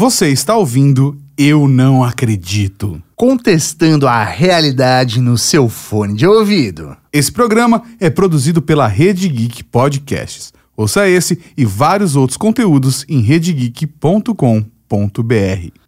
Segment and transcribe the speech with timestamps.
[0.00, 3.02] Você está ouvindo Eu Não Acredito.
[3.14, 6.96] Contestando a realidade no seu fone de ouvido.
[7.12, 10.54] Esse programa é produzido pela Rede Geek Podcasts.
[10.74, 14.79] Ouça esse e vários outros conteúdos em redegeek.com.br.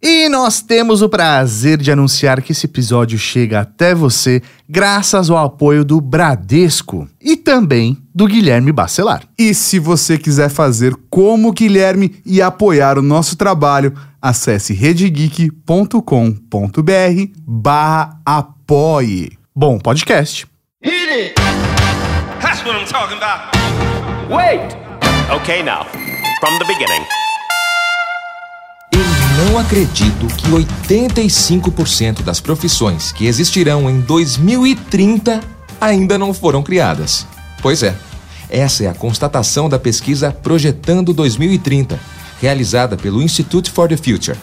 [0.01, 5.37] E nós temos o prazer de anunciar que esse episódio chega até você graças ao
[5.37, 9.23] apoio do Bradesco e também do Guilherme Bacelar.
[9.37, 16.01] E se você quiser fazer como o Guilherme e apoiar o nosso trabalho, acesse redegeek.com.br
[17.45, 19.31] barra apoie.
[19.55, 20.47] Bom podcast.
[20.81, 21.35] Hit it!
[22.41, 23.55] That's what I'm talking about.
[24.29, 24.75] Wait!
[25.29, 25.85] Okay, now,
[26.39, 27.22] from the beginning.
[28.93, 35.41] Eu não acredito que 85% das profissões que existirão em 2030
[35.81, 37.25] ainda não foram criadas.
[37.61, 37.95] Pois é,
[38.49, 41.99] essa é a constatação da pesquisa Projetando 2030,
[42.39, 44.37] realizada pelo Institute for the Future.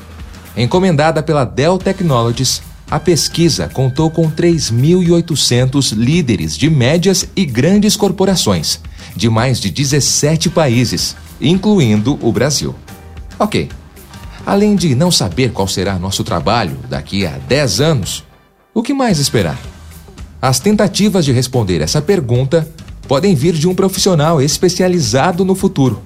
[0.57, 8.81] Encomendada pela Dell Technologies, a pesquisa contou com 3.800 líderes de médias e grandes corporações,
[9.15, 12.75] de mais de 17 países, incluindo o Brasil.
[13.39, 13.80] Ok.
[14.45, 18.25] Além de não saber qual será nosso trabalho daqui a 10 anos,
[18.75, 19.59] o que mais esperar?
[20.41, 22.67] As tentativas de responder essa pergunta
[23.07, 26.03] podem vir de um profissional especializado no futuro,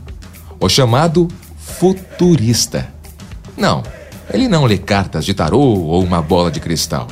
[0.59, 2.93] o chamado futurista.
[3.57, 3.83] Não,
[4.33, 7.07] ele não lê cartas de tarô ou uma bola de cristal.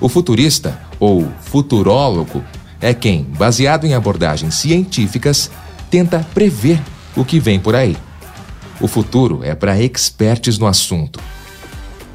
[0.00, 2.44] O futurista, ou futurólogo,
[2.80, 5.50] é quem, baseado em abordagens científicas,
[5.90, 6.80] tenta prever
[7.16, 7.96] o que vem por aí.
[8.80, 11.20] O futuro é para experts no assunto.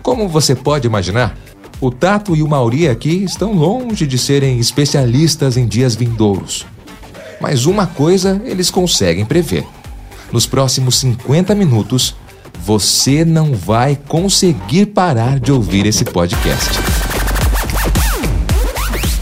[0.02, 1.38] Como você pode imaginar,
[1.82, 6.66] o Tato e o Mauri aqui estão longe de serem especialistas em dias vindouros.
[7.40, 9.66] Mas uma coisa eles conseguem prever:
[10.32, 12.16] nos próximos 50 minutos,
[12.60, 16.89] você não vai conseguir parar de ouvir esse podcast.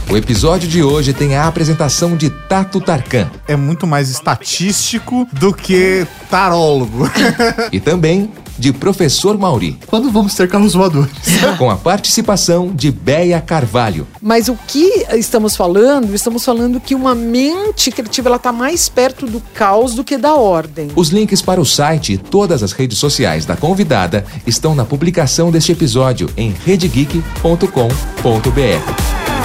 [0.09, 5.53] O episódio de hoje tem a apresentação de Tato Tarkan É muito mais estatístico do
[5.53, 7.09] que tarólogo.
[7.73, 11.12] e também de Professor Mauri, Quando vamos ter carros voadores?
[11.59, 14.07] com a participação de Béia Carvalho.
[14.22, 16.16] Mas o que estamos falando?
[16.16, 20.89] Estamos falando que uma mente criativa está mais perto do caos do que da ordem.
[20.95, 25.51] Os links para o site e todas as redes sociais da convidada estão na publicação
[25.51, 29.37] deste episódio em redegeek.com.br.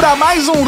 [0.00, 0.64] para mais um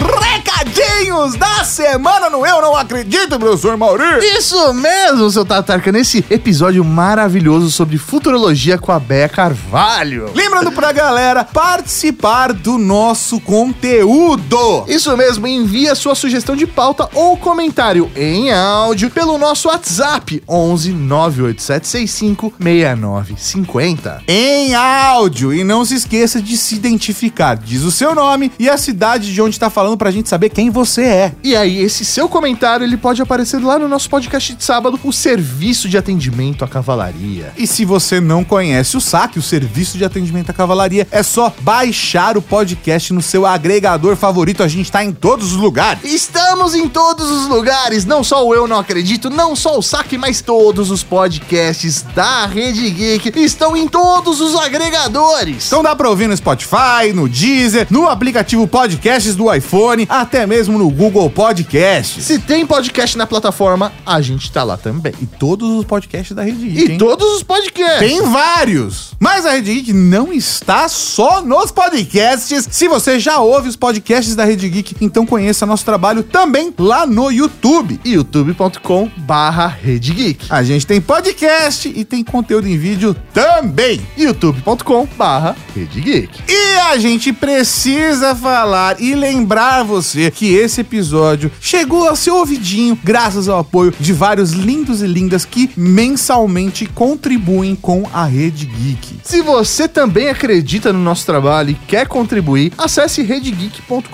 [1.02, 4.04] Recadinhos da Semana no Eu Não Acredito, professor Mauri.
[4.38, 10.30] Isso mesmo, seu Tatarca, nesse episódio maravilhoso sobre futurologia com a Bea Carvalho.
[10.32, 14.84] Lembrando pra galera participar do nosso conteúdo.
[14.86, 20.40] Isso mesmo, envie a sua sugestão de pauta ou comentário em áudio pelo nosso WhatsApp
[20.48, 24.22] 11 98765 6950.
[24.28, 25.52] Em áudio.
[25.52, 27.56] E não se esqueça de se identificar.
[27.56, 30.70] Diz o seu nome e a cidade de onde tá falando pra gente saber quem
[30.70, 31.32] você é.
[31.42, 35.12] E aí, esse seu comentário ele pode aparecer lá no nosso podcast de sábado, o
[35.12, 37.52] Serviço de Atendimento à Cavalaria.
[37.56, 41.54] E se você não conhece o SAC, o Serviço de Atendimento à Cavalaria, é só
[41.60, 44.62] baixar o podcast no seu agregador favorito.
[44.62, 46.02] A gente tá em todos os lugares.
[46.04, 50.18] Estamos em todos os lugares, não só o Eu Não Acredito, não só o Saque,
[50.18, 55.66] mas todos os podcasts da Rede Geek estão em todos os agregadores.
[55.66, 60.78] Então dá pra ouvir no Spotify, no Deezer, no aplicativo Podcasts do iPhone, até mesmo
[60.78, 62.24] no Google Podcasts.
[62.24, 65.12] Se tem podcast na plataforma, a gente tá lá também.
[65.20, 66.98] E todos os podcasts da Rede Geek, E hein?
[66.98, 67.98] todos os podcasts.
[67.98, 69.12] Tem vários.
[69.20, 72.68] Mas a Rede Geek não está só nos podcasts.
[72.70, 77.06] Se você já ouve os podcasts da Rede Geek, então conheça nosso trabalho também lá
[77.06, 78.00] no YouTube.
[78.04, 80.46] youtube.com barra Rede Geek.
[80.50, 84.00] A gente tem podcast e tem conteúdo em vídeo também.
[84.16, 86.40] youtube.com barra Rede Geek.
[86.48, 92.98] E a gente precisa falar e lembrar você que esse episódio chegou ao seu ouvidinho
[93.02, 99.20] graças ao apoio de vários lindos e lindas que mensalmente contribuem com a Rede Geek.
[99.22, 104.08] Se você também acredita no nosso trabalho e quer contribuir, acesse redegeek.com.br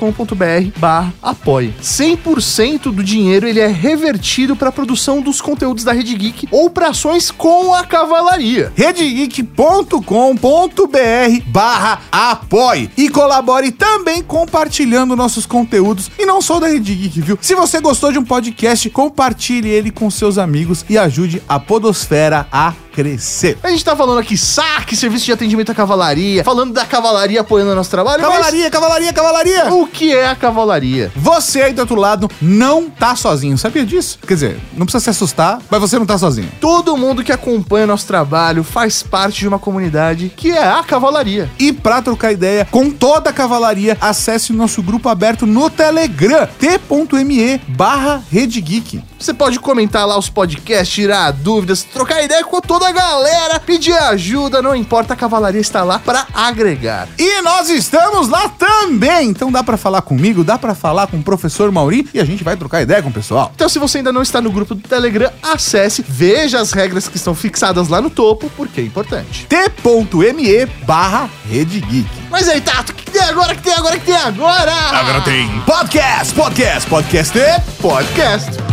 [0.76, 1.74] barra apoie.
[1.82, 6.70] 100% do dinheiro ele é revertido para a produção dos conteúdos da Rede Geek ou
[6.70, 8.72] para ações com a cavalaria.
[8.74, 17.20] redegeek.com.br barra apoie e colabore também compartilhando nossos conteúdos e não só da Rede Geek,
[17.20, 17.38] viu?
[17.40, 22.46] Se você gostou de um podcast, compartilhe ele com seus amigos e ajude a podosfera
[22.50, 23.56] a crescer.
[23.62, 27.70] A gente tá falando aqui saque, serviço de atendimento à cavalaria, falando da cavalaria apoiando
[27.70, 28.20] o nosso trabalho.
[28.20, 29.72] mas Cavalaria, cavalaria, cavalaria!
[29.72, 31.12] O que é a cavalaria?
[31.14, 34.18] Você aí do outro lado não tá sozinho, sabia disso?
[34.26, 36.50] Quer dizer, não precisa se assustar, mas você não tá sozinho.
[36.60, 40.82] Todo mundo que acompanha o nosso trabalho faz parte de uma comunidade que é a
[40.82, 41.48] cavalaria.
[41.56, 46.48] E pra trocar ideia com toda a cavalaria, acesse o nosso grupo aberto no Telegram,
[46.58, 49.00] t.me barra Rede Geek.
[49.18, 53.92] Você pode comentar lá os podcasts, tirar dúvidas, trocar ideia com toda a galera, pedir
[53.92, 57.08] ajuda, não importa, a cavalaria está lá para agregar.
[57.18, 61.22] E nós estamos lá também, então dá pra falar comigo, dá pra falar com o
[61.22, 63.50] professor Mauri e a gente vai trocar ideia com o pessoal.
[63.54, 67.16] Então, se você ainda não está no grupo do Telegram, acesse, veja as regras que
[67.16, 69.46] estão fixadas lá no topo, porque é importante.
[69.46, 72.08] t.me barra Rede Geek.
[72.30, 74.72] Mas aí, Tato, o que tem agora, o que tem agora, o que tem agora?
[74.72, 78.67] Agora tem podcast, podcast, podcast e podcast.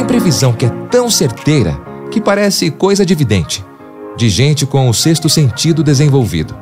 [0.00, 1.78] Tem previsão que é tão certeira
[2.10, 3.62] que parece coisa de vidente,
[4.16, 6.56] de gente com o sexto sentido desenvolvido.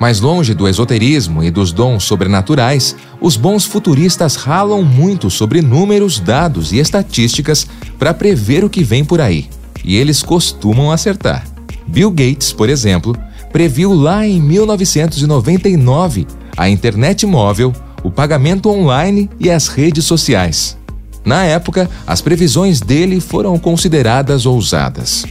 [0.00, 6.18] Mais longe do esoterismo e dos dons sobrenaturais, os bons futuristas ralam muito sobre números,
[6.18, 7.64] dados e estatísticas
[7.96, 9.48] para prever o que vem por aí.
[9.84, 11.46] E eles costumam acertar.
[11.86, 13.16] Bill Gates, por exemplo,
[13.52, 16.26] previu lá em 1999
[16.56, 17.72] a internet móvel,
[18.02, 20.79] o pagamento online e as redes sociais.
[21.24, 25.24] Na época, as previsões dele foram consideradas ousadas.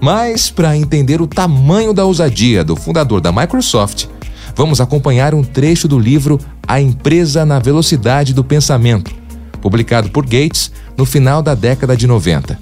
[0.00, 4.06] Mas, para entender o tamanho da ousadia do fundador da Microsoft,
[4.54, 9.14] vamos acompanhar um trecho do livro A Empresa na Velocidade do Pensamento,
[9.60, 12.58] publicado por Gates no final da década de 90.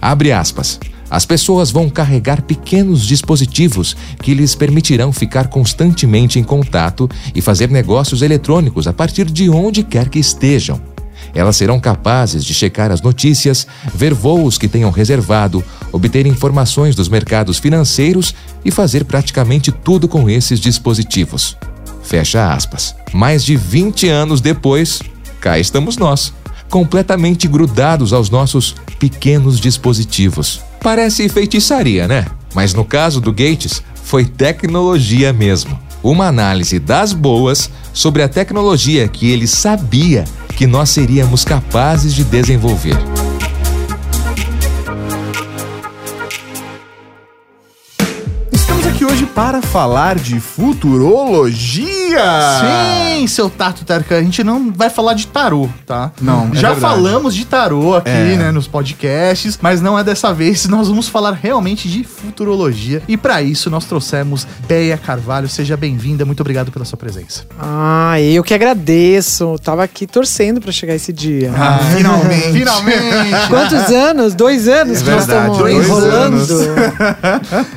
[0.00, 0.80] Abre aspas.
[1.08, 7.70] As pessoas vão carregar pequenos dispositivos que lhes permitirão ficar constantemente em contato e fazer
[7.70, 10.80] negócios eletrônicos a partir de onde quer que estejam.
[11.36, 15.62] Elas serão capazes de checar as notícias, ver voos que tenham reservado,
[15.92, 18.34] obter informações dos mercados financeiros
[18.64, 21.54] e fazer praticamente tudo com esses dispositivos.
[22.02, 22.96] Fecha aspas.
[23.12, 25.02] Mais de 20 anos depois,
[25.38, 26.32] cá estamos nós,
[26.70, 30.62] completamente grudados aos nossos pequenos dispositivos.
[30.80, 32.24] Parece feitiçaria, né?
[32.54, 35.85] Mas no caso do Gates, foi tecnologia mesmo.
[36.02, 40.24] Uma análise das boas sobre a tecnologia que ele sabia
[40.56, 42.96] que nós seríamos capazes de desenvolver.
[49.36, 52.18] Para falar de futurologia.
[53.18, 56.10] Sim, seu Tato Tarkan, a gente não vai falar de tarô, tá?
[56.22, 56.80] Não, é Já verdade.
[56.80, 58.34] falamos de tarô aqui, É.
[58.36, 63.02] né, nos podcasts, mas não é dessa vez, nós vamos falar realmente de futurologia.
[63.06, 67.44] E para isso nós trouxemos Beia Carvalho, seja bem-vinda, muito obrigado pela sua presença.
[67.60, 69.54] Ah, eu que agradeço.
[69.62, 71.52] Tava aqui torcendo pra chegar esse dia.
[71.54, 72.52] Ah, finalmente.
[72.52, 73.48] Finalmente!
[73.50, 74.34] Quantos anos?
[74.34, 76.46] Dois anos É que nós verdade, estamos dois enrolando.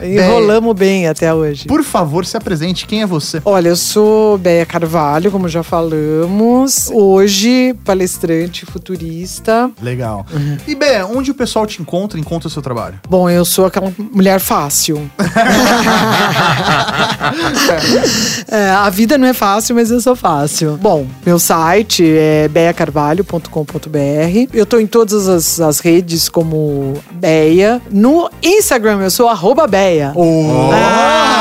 [0.01, 1.48] Enrolamos bem até hoje.
[1.67, 3.41] Por favor, se apresente, quem é você?
[3.45, 6.89] Olha, eu sou Beia Carvalho, como já falamos.
[6.91, 9.71] Hoje, palestrante futurista.
[9.81, 10.25] Legal.
[10.67, 12.99] E Beia, onde o pessoal te encontra, encontra o seu trabalho?
[13.07, 15.09] Bom, eu sou aquela mulher fácil.
[18.51, 20.77] É, a vida não é fácil, mas eu sou fácil.
[20.81, 23.49] Bom, meu site é beacarvalho.com.br.
[24.53, 27.81] Eu tô em todas as, as redes como Beia.
[27.91, 30.13] No Instagram eu sou arroba Beia.
[30.73, 31.38] Ah,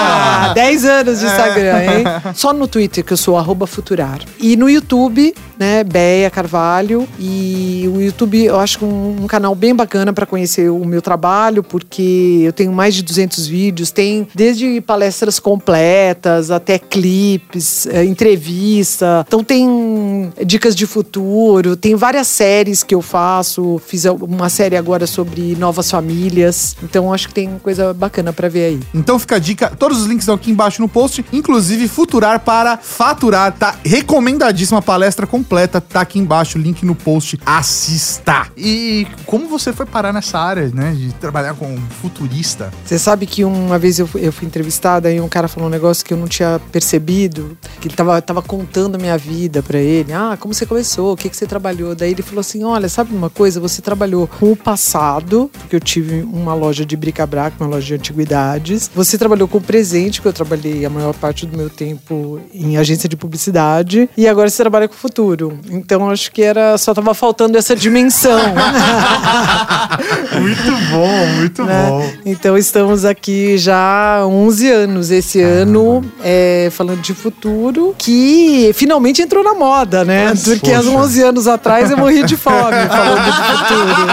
[0.55, 2.05] 10 anos de Instagram, hein?
[2.35, 4.21] Só no Twitter que eu sou arroba Futurar.
[4.41, 7.07] E no YouTube, né, Beia Carvalho.
[7.19, 11.63] E o YouTube eu acho um, um canal bem bacana para conhecer o meu trabalho,
[11.63, 13.91] porque eu tenho mais de 200 vídeos.
[13.91, 19.25] Tem desde palestras completas até clipes, eh, entrevista.
[19.27, 23.81] Então tem dicas de futuro, tem várias séries que eu faço.
[23.85, 26.77] Fiz uma série agora sobre novas famílias.
[26.83, 28.81] Então acho que tem coisa bacana para ver aí.
[28.95, 32.79] Então fica a dica, todos os links estão aqui embaixo no post, inclusive Futurar para
[32.79, 38.47] Faturar, tá recomendadíssima a palestra completa, tá aqui embaixo, link no post, assista.
[38.57, 42.73] E como você foi parar nessa área, né, de trabalhar com futurista?
[42.85, 45.73] Você sabe que uma vez eu fui, eu fui entrevistada e um cara falou um
[45.73, 49.79] negócio que eu não tinha percebido, que ele tava, tava contando a minha vida pra
[49.79, 50.13] ele.
[50.13, 51.13] Ah, como você começou?
[51.13, 51.95] O que, que você trabalhou?
[51.95, 53.61] Daí ele falou assim: olha, sabe uma coisa?
[53.61, 57.95] Você trabalhou com o passado, porque eu tive uma loja de bric-a-brac, uma loja de
[57.95, 58.91] antiguidades.
[58.95, 63.09] Você trabalhou com o presente, eu trabalhei a maior parte do meu tempo em agência
[63.09, 64.09] de publicidade.
[64.17, 65.59] E agora você trabalha com o futuro.
[65.71, 68.39] Então acho que era só tava faltando essa dimensão.
[70.41, 71.87] Muito bom, muito né?
[71.89, 72.11] bom.
[72.25, 79.23] Então estamos aqui já há 11 anos esse ano, é, falando de futuro, que finalmente
[79.23, 80.33] entrou na moda, né?
[80.45, 80.91] Porque há poxa.
[80.91, 84.07] 11 anos atrás eu morri de fome falando de futuro.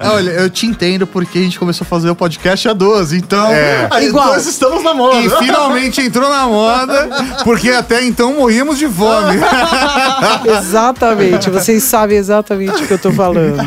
[0.00, 3.16] Ah, Olha, eu te entendo porque a gente começou a fazer o podcast a 12,
[3.18, 3.86] então É.
[3.90, 4.28] aí Igual.
[4.28, 5.20] nós estamos na moda.
[5.20, 7.08] E finalmente entrou na moda,
[7.44, 9.36] porque até então morríamos de fome.
[10.58, 13.60] exatamente, vocês sabem exatamente o que eu tô falando.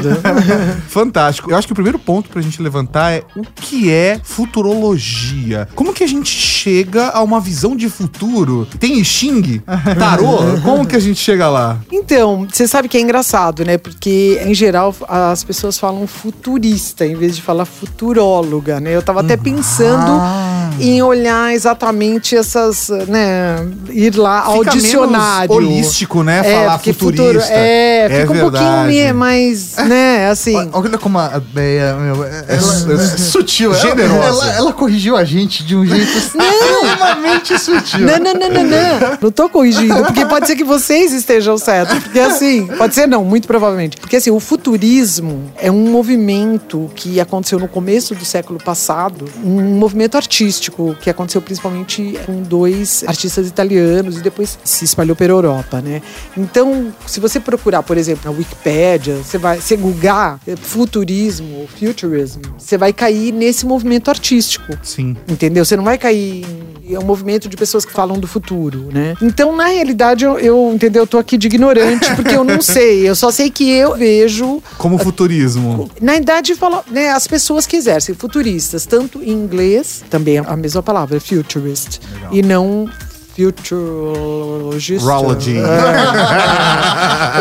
[0.87, 1.51] Fantástico.
[1.51, 5.67] Eu acho que o primeiro ponto pra gente levantar é o que é futurologia.
[5.75, 8.67] Como que a gente chega a uma visão de futuro?
[8.79, 9.61] Tem Xing?
[9.97, 10.37] Tarô?
[10.63, 11.77] Como que a gente chega lá?
[11.91, 13.77] Então, você sabe que é engraçado, né?
[13.77, 18.95] Porque, em geral, as pessoas falam futurista em vez de falar futuróloga, né?
[18.95, 20.52] Eu tava até pensando Ah.
[20.79, 23.65] Em olhar exatamente essas, né?
[23.89, 25.51] Ir lá ao Fica menos dicionário.
[25.53, 26.41] holístico, né?
[26.43, 27.05] É, Falar futurista.
[27.23, 27.39] futuro.
[27.49, 29.13] É, É fica um pouquinho verdade.
[29.13, 30.29] mais, né?
[30.29, 30.69] Assim.
[30.73, 33.71] Olha como a Beia, meu, ela su- é sutil.
[33.73, 34.23] Ela- generosa.
[34.45, 37.99] Ela, ela corrigiu a gente de um jeito extremamente sutil.
[38.01, 39.17] Não, não, não, não, não.
[39.21, 41.99] Não tô corrigindo, porque pode ser que vocês estejam certos.
[41.99, 43.97] Porque assim, pode ser não, muito provavelmente.
[43.97, 49.61] Porque assim, o futurismo é um movimento que aconteceu no começo do século passado, um
[49.77, 55.81] movimento artístico que aconteceu principalmente com dois artistas italianos e depois se espalhou pela Europa,
[55.81, 56.01] né?
[56.37, 62.41] Então, se você procurar, por exemplo, na Wikipédia, você vai, você googar eh, futurismo, futurism,
[62.57, 64.77] você vai cair nesse movimento artístico.
[64.81, 65.15] Sim.
[65.27, 65.65] Entendeu?
[65.65, 66.45] Você não vai cair
[66.85, 69.15] em é um movimento de pessoas que falam do futuro, né?
[69.21, 71.03] Então, na realidade, eu, eu entendeu?
[71.03, 73.07] Eu tô aqui de ignorante, porque eu não sei.
[73.07, 74.61] Eu só sei que eu vejo.
[74.77, 75.89] Como futurismo.
[76.01, 76.13] Na
[76.57, 81.19] fala, né, as pessoas que exercem futuristas, tanto em inglês, também é a mesma palavra,
[81.19, 81.99] futurist,
[82.31, 82.89] e não
[83.35, 85.03] futurologist.
[85.05, 85.57] Rology.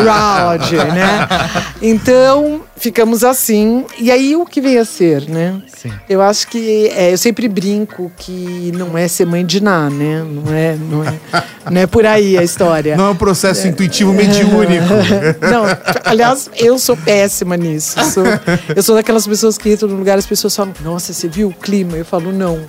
[0.03, 1.27] Rology, né?
[1.81, 3.85] Então, ficamos assim.
[3.97, 5.61] E aí, o que vem a ser, né?
[5.73, 5.89] Sim.
[6.09, 10.21] Eu acho que é, eu sempre brinco que não é ser mãe de Ná, né?
[10.21, 11.13] Não é, não é,
[11.71, 12.97] não é por aí a história.
[12.97, 14.93] Não é um processo intuitivo mediúnico.
[15.39, 15.63] Não,
[16.03, 17.99] aliás, eu sou péssima nisso.
[17.99, 18.23] Eu sou,
[18.75, 21.49] eu sou daquelas pessoas que entram no lugar e as pessoas falam: Nossa, você viu
[21.49, 21.95] o clima?
[21.95, 22.59] Eu falo: Não.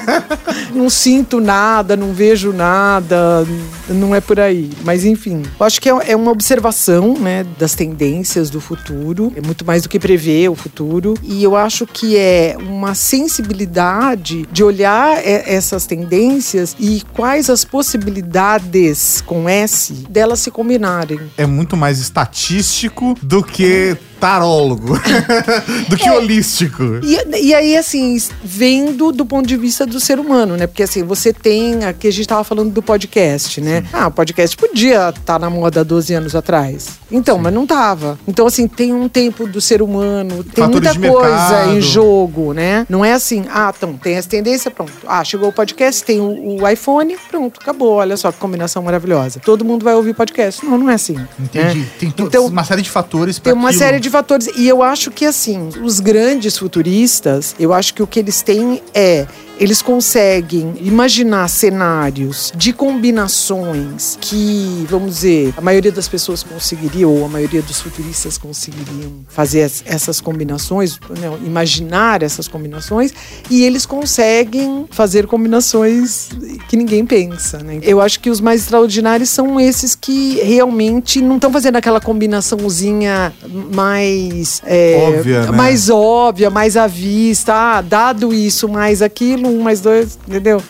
[0.74, 3.46] não sinto nada, não vejo nada,
[3.88, 4.70] não é por aí.
[4.84, 9.32] Mas enfim, eu acho que é, é uma observação né, das tendências do futuro.
[9.44, 11.14] Muito mais do que prever o futuro.
[11.22, 19.20] E eu acho que é uma sensibilidade de olhar essas tendências e quais as possibilidades
[19.26, 21.20] com S delas se combinarem.
[21.36, 24.94] É muito mais estatístico do que tarólogo.
[25.90, 27.00] do que holístico.
[27.02, 30.68] E, e aí, assim, vendo do ponto de vista do ser humano, né?
[30.68, 31.84] Porque assim, você tem.
[31.84, 33.84] Aqui a gente tava falando do podcast, né?
[33.92, 36.90] Ah, o podcast podia estar na moda há 12 anos atrás.
[37.10, 38.16] Então, mas não tava.
[38.26, 41.76] Então, assim, tem um tempo do ser humano, tem Fatores muita coisa mercado.
[41.76, 42.86] em jogo, né?
[42.88, 44.92] Não é assim, ah, então, tem essa tendência, pronto.
[45.06, 47.94] Ah, chegou o podcast, tem o, o iPhone, pronto, acabou.
[47.94, 49.40] Olha só que combinação maravilhosa.
[49.40, 50.64] Todo mundo vai ouvir podcast.
[50.64, 51.16] Não, não é assim.
[51.40, 51.80] Entendi.
[51.80, 51.86] né?
[51.98, 53.82] Tem Então, uma série de fatores pra tem uma aquilo.
[53.84, 54.48] série de fatores.
[54.56, 58.80] E eu acho que, assim, os grandes futuristas, eu acho que o que eles têm
[58.94, 59.26] é.
[59.62, 67.24] Eles conseguem imaginar cenários de combinações que, vamos dizer, a maioria das pessoas conseguiria, ou
[67.24, 73.12] a maioria dos futuristas conseguiriam fazer es- essas combinações, né, imaginar essas combinações,
[73.48, 76.30] e eles conseguem fazer combinações
[76.68, 77.58] que ninguém pensa.
[77.58, 77.78] Né?
[77.82, 83.32] Eu acho que os mais extraordinários são esses que realmente não estão fazendo aquela combinaçãozinha
[83.74, 85.50] mais é, Óbvia, né?
[85.52, 87.52] mais óbvia, mais à vista.
[87.54, 90.62] Ah, dado isso, mais aquilo, um mais dois, entendeu?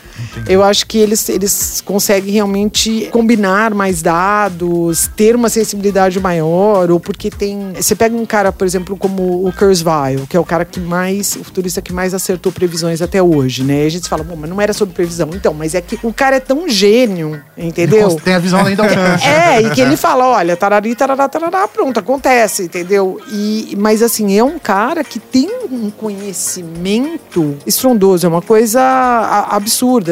[0.48, 6.98] Eu acho que eles, eles conseguem realmente combinar mais dados, ter uma sensibilidade maior, ou
[7.00, 7.72] porque tem.
[7.74, 11.36] Você pega um cara, por exemplo, como o Kurzweil, que é o cara que mais,
[11.36, 13.84] o futurista que mais acertou previsões até hoje, né?
[13.84, 15.30] E a gente fala, bom, mas não era sobre previsão.
[15.34, 18.08] Então, mas é que o cara é tão gênio, entendeu?
[18.16, 19.24] Tem a visão além do alcance.
[19.26, 23.20] É, e que ele fala, olha, tarari, tarará, tarará, pronto, acontece, entendeu?
[23.32, 29.56] E, mas assim, é um cara que tem um conhecimento estrondoso, é uma coisa a-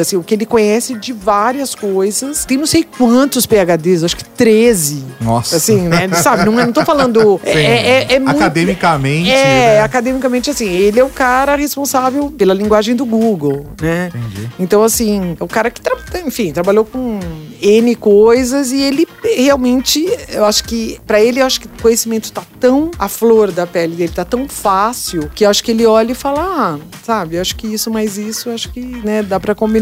[0.01, 2.45] assim, o que ele conhece de várias coisas.
[2.45, 5.03] Tem não sei quantos PHDs, acho que 13.
[5.19, 5.55] Nossa.
[5.57, 6.07] Assim, né?
[6.13, 7.39] Sabe, não, não tô falando...
[7.45, 9.29] É, é, é muito- Academicamente.
[9.29, 9.81] é, né?
[9.81, 14.09] academicamente, assim, ele é o cara responsável pela linguagem do Google, né?
[14.13, 14.49] Entendi.
[14.59, 17.19] Então, assim, é o cara que, tra- enfim, trabalhou com
[17.61, 22.31] N coisas e ele realmente, eu acho que, pra ele, eu acho que o conhecimento
[22.31, 25.85] tá tão à flor da pele dele, tá tão fácil, que eu acho que ele
[25.85, 29.39] olha e fala, ah, sabe, eu acho que isso mais isso, acho que, né, dá
[29.39, 29.80] pra combinar.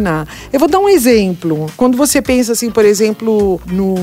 [0.51, 1.67] Eu vou dar um exemplo.
[1.77, 3.95] Quando você pensa assim, por exemplo, no,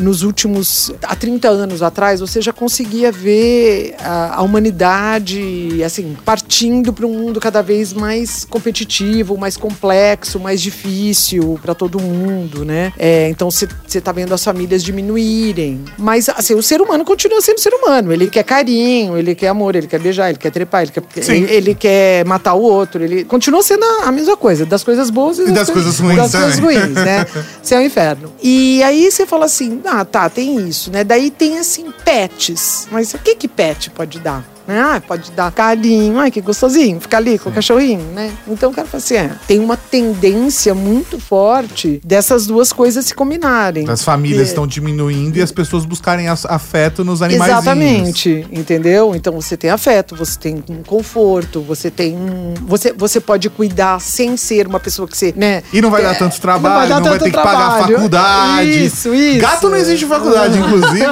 [0.00, 6.92] nos últimos, há 30 anos atrás, você já conseguia ver a, a humanidade, assim, partindo
[6.92, 12.92] para um mundo cada vez mais competitivo, mais complexo, mais difícil para todo mundo, né?
[12.98, 13.66] É, então você
[14.00, 15.84] tá vendo as famílias diminuírem.
[15.98, 18.12] Mas, assim, o ser humano continua sendo ser humano.
[18.12, 21.52] Ele quer carinho, ele quer amor, ele quer beijar, ele quer trepar, ele quer, ele,
[21.52, 23.02] ele quer matar o outro.
[23.02, 26.16] Ele continua sendo a, a mesma coisa, das coisas boas e, E das coisas ruins
[26.16, 27.26] Das coisas ruins, né?
[27.62, 28.32] Céu e inferno.
[28.42, 31.04] E aí você fala assim, ah, tá, tem isso, né?
[31.04, 32.88] Daí tem, assim, pets.
[32.90, 34.53] Mas o que que pet pode dar?
[34.66, 34.80] Né?
[34.80, 38.30] Ah, pode dar carinho, ai que gostosinho, ficar ali com o cachorrinho, né?
[38.48, 43.14] Então o cara fala assim, é, tem uma tendência muito forte dessas duas coisas se
[43.14, 43.88] combinarem.
[43.88, 44.44] As famílias É.
[44.44, 47.50] estão diminuindo e as pessoas buscarem afeto nos animais.
[47.52, 49.14] Exatamente, entendeu?
[49.14, 54.00] Então você tem afeto, você tem um conforto, você tem um, você você pode cuidar
[54.00, 55.62] sem ser uma pessoa que você, né?
[55.72, 57.94] E não vai dar É, tanto trabalho, não vai, dar ter que tanto pagar trabalho.
[57.96, 58.84] faculdade.
[58.86, 59.40] Isso, isso.
[59.40, 61.04] Gato não existe faculdade, inclusive.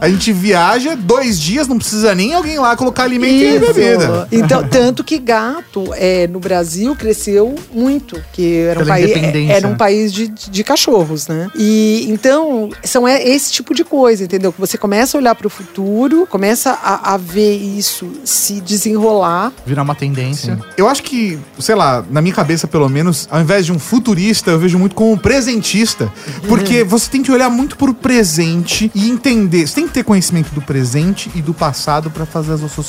[0.00, 3.72] A gente viaja dois dias, não precisa nem alguém lá colocar alimento e Isso.
[3.72, 4.28] bebida.
[4.30, 9.10] Então, tanto que gato é, no Brasil cresceu muito, que era um, país,
[9.50, 11.48] era um país de, de cachorros, né?
[11.56, 14.52] E então são é, esse tipo de coisa, entendeu?
[14.52, 19.52] Que você começa a olhar para o futuro, começa a, a ver isso se desenrolar.
[19.66, 20.58] Virar uma tendência.
[20.76, 24.50] Eu acho que, sei lá, na minha cabeça pelo menos, ao invés de um futurista,
[24.50, 26.12] eu vejo muito como um presentista.
[26.48, 29.66] Porque você tem que olhar muito pro presente e entender.
[29.66, 32.87] Você tem que ter conhecimento do presente e do passado pra fazer as associações.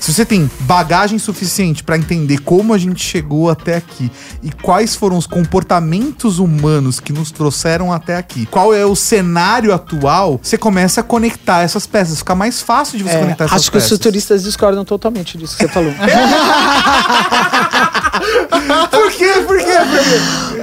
[0.00, 4.10] Se você tem bagagem suficiente pra entender como a gente chegou até aqui
[4.42, 9.72] e quais foram os comportamentos humanos que nos trouxeram até aqui, qual é o cenário
[9.72, 12.18] atual, você começa a conectar essas peças.
[12.18, 13.98] Fica mais fácil de você É, conectar essas acho que os peças.
[13.98, 15.92] futuristas discordam totalmente disso que você falou.
[18.90, 19.32] Por quê?
[19.46, 19.64] Por quê?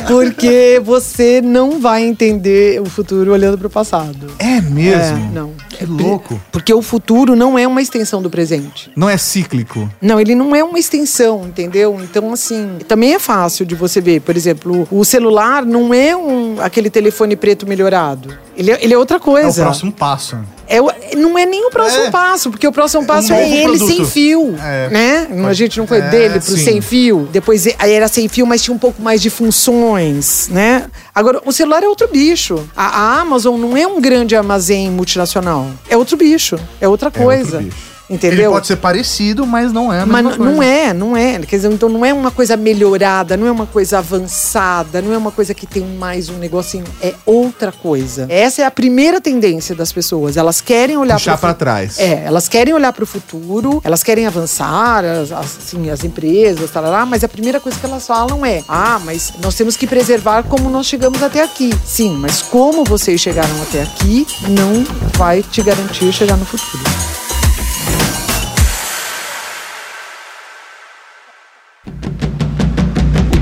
[0.07, 0.39] Por quê?
[0.39, 4.27] Porque você não vai entender o futuro olhando para o passado.
[4.39, 5.17] É mesmo?
[5.17, 5.51] É, não.
[5.69, 6.39] Que louco.
[6.51, 8.91] Porque o futuro não é uma extensão do presente.
[8.95, 9.89] Não é cíclico.
[10.01, 11.99] Não, ele não é uma extensão, entendeu?
[12.01, 14.21] Então, assim, também é fácil de você ver.
[14.21, 18.33] Por exemplo, o celular não é um, aquele telefone preto melhorado.
[18.57, 19.63] Ele é, ele é outra É o coisa.
[19.63, 20.37] próximo passo.
[20.71, 20.77] É
[21.17, 22.11] não é nem o próximo É.
[22.11, 23.87] passo, porque o próximo passo um é ele produto.
[23.87, 24.89] sem fio, É.
[24.89, 25.27] né?
[25.47, 26.63] A gente não foi É, dele pro sim.
[26.63, 27.27] sem fio.
[27.31, 30.85] Depois aí era sem fio, mas tinha um pouco mais de funções, né?
[31.13, 32.67] Agora, o celular é outro bicho.
[32.75, 32.85] A,
[33.17, 35.67] a Amazon não é um grande armazém multinacional.
[35.89, 36.59] É outro bicho.
[36.79, 37.57] É outra É coisa.
[37.57, 37.98] outro bicho.
[38.09, 38.45] Entendeu?
[38.45, 40.51] Ele pode ser parecido, mas não é a Mas mesma n- coisa.
[40.53, 41.39] não é, não é.
[41.39, 45.17] Quer dizer, então não é uma coisa melhorada, não é uma coisa avançada, não é
[45.17, 46.85] uma coisa que tem mais um negocinho.
[47.01, 48.25] É outra coisa.
[48.29, 50.37] Essa é a primeira tendência das pessoas.
[50.37, 51.99] Elas querem olhar pra fu- trás.
[51.99, 56.71] É, elas querem olhar para o futuro, elas querem avançar, as, as- assim, as empresas,
[56.71, 60.43] tarará, mas a primeira coisa que elas falam é: ah, mas nós temos que preservar
[60.43, 61.71] como nós chegamos até aqui.
[61.85, 64.83] Sim, mas como vocês chegaram até aqui não
[65.17, 66.83] vai te garantir chegar no futuro.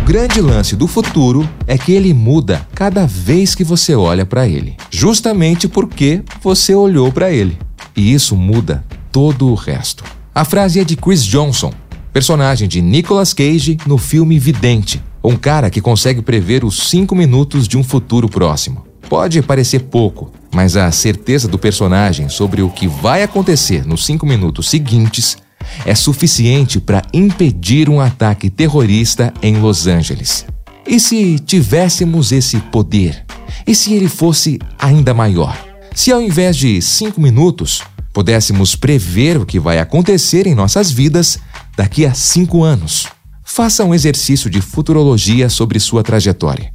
[0.07, 4.77] Grande lance do futuro é que ele muda cada vez que você olha para ele,
[4.89, 7.57] justamente porque você olhou para ele.
[7.93, 10.05] E isso muda todo o resto.
[10.33, 11.73] A frase é de Chris Johnson,
[12.13, 17.67] personagem de Nicolas Cage no filme Vidente, um cara que consegue prever os cinco minutos
[17.67, 18.87] de um futuro próximo.
[19.09, 24.25] Pode parecer pouco, mas a certeza do personagem sobre o que vai acontecer nos cinco
[24.25, 25.35] minutos seguintes
[25.85, 30.45] é suficiente para impedir um ataque terrorista em Los Angeles.
[30.85, 33.25] E se tivéssemos esse poder?
[33.65, 35.57] E se ele fosse ainda maior?
[35.93, 37.81] Se ao invés de cinco minutos
[38.13, 41.39] pudéssemos prever o que vai acontecer em nossas vidas
[41.75, 43.07] daqui a cinco anos?
[43.43, 46.71] Faça um exercício de futurologia sobre sua trajetória.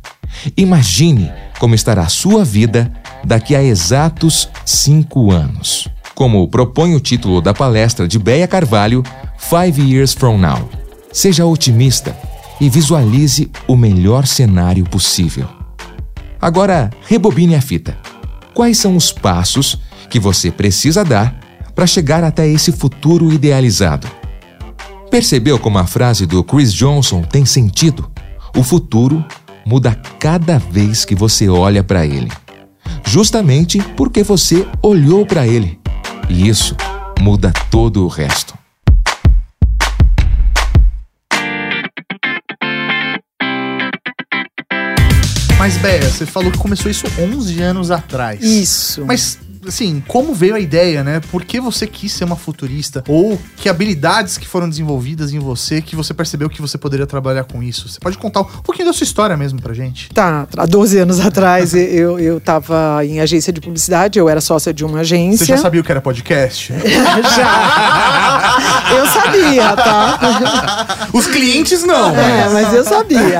[0.56, 2.92] Imagine como estará sua vida
[3.24, 5.88] daqui a exatos cinco anos.
[6.14, 9.02] Como propõe o título da palestra de Beia Carvalho,
[9.38, 10.68] Five Years From Now.
[11.12, 12.16] Seja otimista
[12.60, 15.48] e visualize o melhor cenário possível.
[16.40, 17.96] Agora, rebobine a fita.
[18.54, 19.78] Quais são os passos
[20.10, 21.38] que você precisa dar
[21.74, 24.06] para chegar até esse futuro idealizado?
[25.10, 28.10] Percebeu como a frase do Chris Johnson tem sentido?
[28.56, 29.24] O futuro
[29.66, 32.30] muda cada vez que você olha para ele.
[33.04, 35.81] Justamente porque você olhou para ele.
[36.28, 36.76] E isso
[37.20, 38.54] muda todo o resto.
[45.58, 48.42] Mas, Béia, você falou que começou isso 11 anos atrás.
[48.42, 49.04] Isso.
[49.06, 51.20] Mas, assim, como veio a ideia, né?
[51.30, 53.04] Por que você quis ser uma futurista?
[53.08, 57.44] Ou que habilidades que foram desenvolvidas em você que você percebeu que você poderia trabalhar
[57.44, 57.88] com isso?
[57.88, 60.10] Você pode contar um pouquinho da sua história mesmo pra gente?
[60.10, 64.72] Tá, há 12 anos atrás eu, eu tava em agência de publicidade, eu era sócia
[64.72, 65.46] de uma agência.
[65.46, 66.72] Você já sabia o que era podcast?
[67.36, 68.81] Já.
[68.90, 71.08] Eu sabia, tá?
[71.12, 72.14] Os clientes não.
[72.16, 73.38] É, mas eu sabia.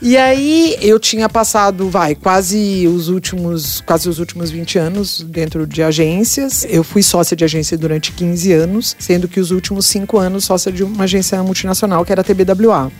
[0.00, 5.66] E aí eu tinha passado, vai, quase os últimos, quase os últimos 20 anos dentro
[5.66, 6.66] de agências.
[6.68, 10.70] Eu fui sócia de agência durante 15 anos, sendo que os últimos 5 anos sócia
[10.70, 12.90] de uma agência multinacional que era a TBWA.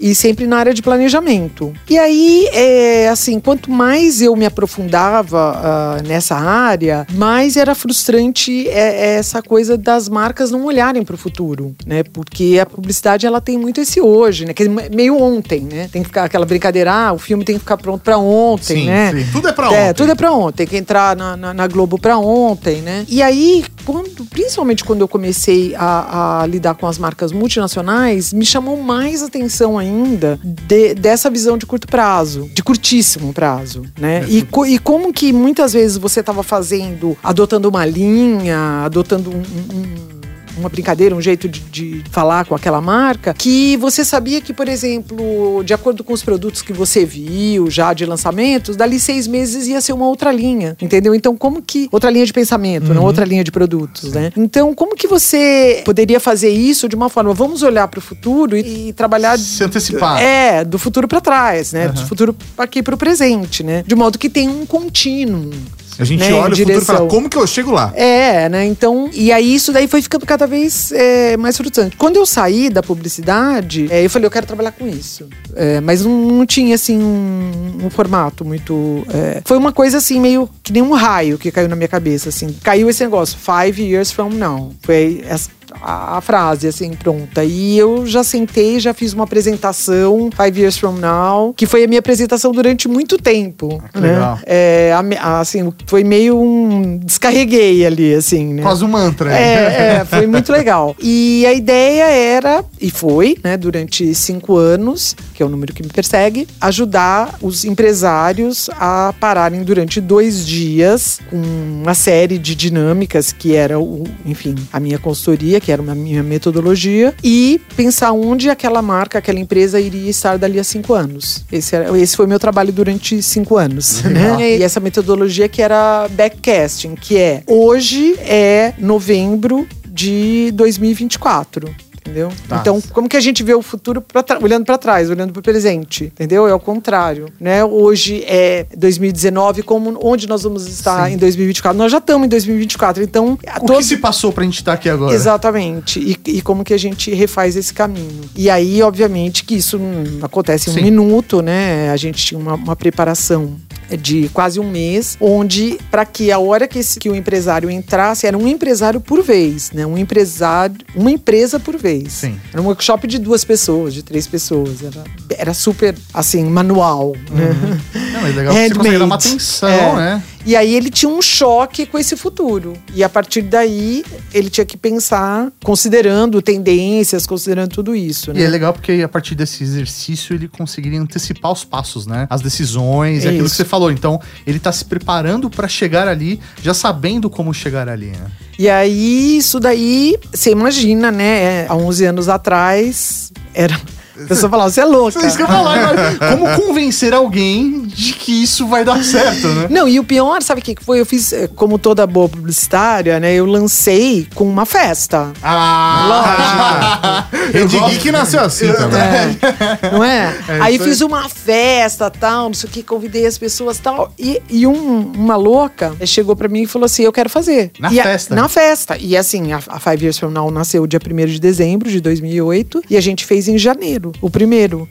[0.00, 1.72] E sempre na área de planejamento.
[1.88, 8.68] E aí, é, assim, quanto mais eu me aprofundava ah, nessa área, mais era frustrante
[8.68, 12.02] é, é essa coisa das marcas não olharem para o futuro, né?
[12.02, 14.52] Porque a publicidade ela tem muito esse hoje, né?
[14.54, 15.88] Que é meio ontem, né?
[15.90, 18.86] Tem que ficar aquela brincadeira, ah, o filme tem que ficar pronto para ontem, Sim,
[18.86, 19.12] né?
[19.12, 19.30] sim.
[19.32, 19.94] Tudo é pra É, ontem.
[19.94, 20.56] tudo é pra ontem.
[20.58, 23.04] Tem que entrar na, na, na Globo pra ontem, né?
[23.08, 28.44] E aí, quando, principalmente quando eu comecei a, a lidar com as marcas multinacionais, me
[28.44, 34.24] chamou mais atenção ainda de- dessa visão de curto prazo, de curtíssimo prazo, né?
[34.28, 39.34] E, co- e como que muitas vezes você estava fazendo, adotando uma linha, adotando um-
[39.42, 40.15] um- um
[40.56, 44.68] uma brincadeira, um jeito de, de falar com aquela marca, que você sabia que, por
[44.68, 49.66] exemplo, de acordo com os produtos que você viu já de lançamentos, dali seis meses
[49.66, 51.14] ia ser uma outra linha, entendeu?
[51.14, 51.88] Então, como que.
[51.92, 54.32] Outra linha de pensamento, não outra linha de produtos, né?
[54.36, 57.32] Então, como que você poderia fazer isso de uma forma?
[57.32, 59.38] Vamos olhar para o futuro e, e trabalhar.
[59.38, 60.20] Se antecipar.
[60.20, 61.88] É, do futuro para trás, né?
[61.88, 63.82] Do futuro aqui para o presente, né?
[63.86, 65.50] De modo que tem um contínuo.
[65.98, 67.08] A gente né, olha o futuro e fala, direção.
[67.08, 67.92] como que eu chego lá?
[67.94, 68.66] É, né?
[68.66, 71.96] Então, e aí isso daí foi ficando cada vez é, mais frustrante.
[71.96, 75.28] Quando eu saí da publicidade, é, eu falei, eu quero trabalhar com isso.
[75.54, 79.04] É, mas não, não tinha, assim, um, um formato muito...
[79.12, 82.28] é, foi uma coisa, assim, meio que nem um raio que caiu na minha cabeça,
[82.28, 82.54] assim.
[82.62, 84.72] Caiu esse negócio, five years from now.
[84.82, 85.50] Foi essa,
[85.80, 87.44] a, a frase, assim, pronta.
[87.44, 91.86] E eu já sentei, já fiz uma apresentação, five years from now, que foi a
[91.86, 93.82] minha apresentação durante muito tempo.
[93.92, 94.12] que né?
[94.12, 94.38] legal.
[94.44, 96.98] É, a assim, foi meio um.
[96.98, 98.62] Descarreguei ali, assim, né?
[98.62, 99.32] Quase um mantra.
[99.36, 100.94] É, é, foi muito legal.
[101.00, 105.82] E a ideia era, e foi, né, durante cinco anos, que é o número que
[105.82, 113.32] me persegue, ajudar os empresários a pararem durante dois dias com uma série de dinâmicas
[113.32, 118.50] que era, o, enfim, a minha consultoria, que era a minha metodologia, e pensar onde
[118.50, 121.44] aquela marca, aquela empresa iria estar dali a cinco anos.
[121.50, 124.02] Esse, era, esse foi meu trabalho durante cinco anos.
[124.02, 124.58] Né?
[124.58, 131.74] E essa metodologia que era backcasting, que é hoje é novembro de 2024.
[132.06, 132.30] Entendeu?
[132.48, 132.58] Tá.
[132.60, 135.42] Então, como que a gente vê o futuro pra olhando para trás, olhando para o
[135.42, 136.04] presente?
[136.04, 136.46] Entendeu?
[136.46, 137.64] É o contrário, né?
[137.64, 141.76] Hoje é 2019, como onde nós vamos estar em 2024?
[141.76, 144.88] Nós já estamos em 2024, então O que todos- se passou pra gente estar aqui
[144.88, 145.12] agora?
[145.14, 145.98] Exatamente.
[146.00, 148.22] E, e como que a gente refaz esse caminho.
[148.34, 150.82] E aí, obviamente, que isso não acontece em um Sim.
[150.82, 151.90] minuto, né?
[151.90, 153.54] A gente tinha uma, uma preparação
[153.98, 158.26] de quase um mês, onde para que a hora que, esse, que o empresário entrasse,
[158.26, 159.86] era um empresário por vez, né?
[159.86, 162.12] Um empresário, uma empresa por vez.
[162.14, 162.40] Sim.
[162.52, 164.82] Era um workshop de duas pessoas, de três pessoas.
[164.82, 165.04] Era,
[165.38, 167.54] era super, assim, manual, né?
[168.12, 169.94] Não, mas legal você consegue dar uma atenção, É.
[169.96, 170.22] né?
[170.46, 172.74] E aí ele tinha um choque com esse futuro.
[172.94, 178.30] E a partir daí ele tinha que pensar, considerando tendências, considerando tudo isso.
[178.30, 178.48] E é Né?
[178.48, 182.28] legal porque a partir desse exercício ele conseguiria antecipar os passos, né?
[182.30, 183.90] As decisões, é aquilo que você falou.
[183.90, 188.30] Então, ele tá se preparando pra chegar ali, já sabendo como chegar ali, né?
[188.58, 191.64] E aí, isso daí, você imagina, né?
[191.64, 193.78] é, Há 11 anos atrás, era.
[194.22, 195.26] A pessoa falava, você é louca.
[195.26, 196.16] Isso que eu falar, agora.
[196.30, 199.66] como convencer alguém de que isso vai dar certo, né?
[199.70, 201.00] Não, e o pior, sabe o que que foi?
[201.00, 203.34] Eu fiz, eh, como toda boa publicitária, né?
[203.34, 205.32] Eu lancei com uma festa.
[205.42, 207.26] Ah!
[207.52, 208.98] Rede Geek nasceu assim também.
[209.00, 210.34] É, não é?
[210.60, 210.88] aí isso aí.
[210.90, 214.12] fiz uma festa, tal, não sei o que, convidei as pessoas tal.
[214.18, 217.70] E, e um- uma louca chegou pra mim e falou assim: Eu quero fazer.
[217.78, 218.34] Na E a- festa?
[218.34, 218.96] na festa.
[218.98, 222.82] E assim, a, a Five Years From Now nasceu dia 1 de dezembro de 2008
[222.90, 224.88] e a gente fez em janeiro, o primeiro.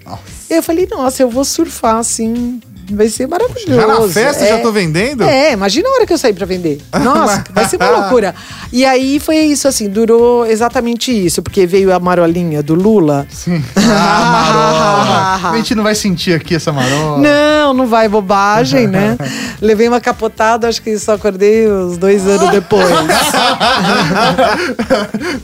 [0.49, 2.60] E eu falei: Nossa, eu vou surfar assim.
[2.91, 3.76] Vai ser maravilhoso.
[3.76, 5.24] Já na festa já tô vendendo?
[5.24, 6.80] É, imagina a hora que eu saí pra vender.
[7.04, 8.36] Nossa, vai ser uma loucura.
[8.71, 13.26] E aí foi isso, assim, durou exatamente isso, porque veio a marolinha do Lula.
[13.78, 15.52] Ah, marola.
[15.56, 17.17] A gente não vai sentir aqui essa marola.
[17.19, 19.17] Não, não vai, bobagem, né?
[19.62, 22.88] Levei uma capotada, acho que só acordei uns dois anos depois.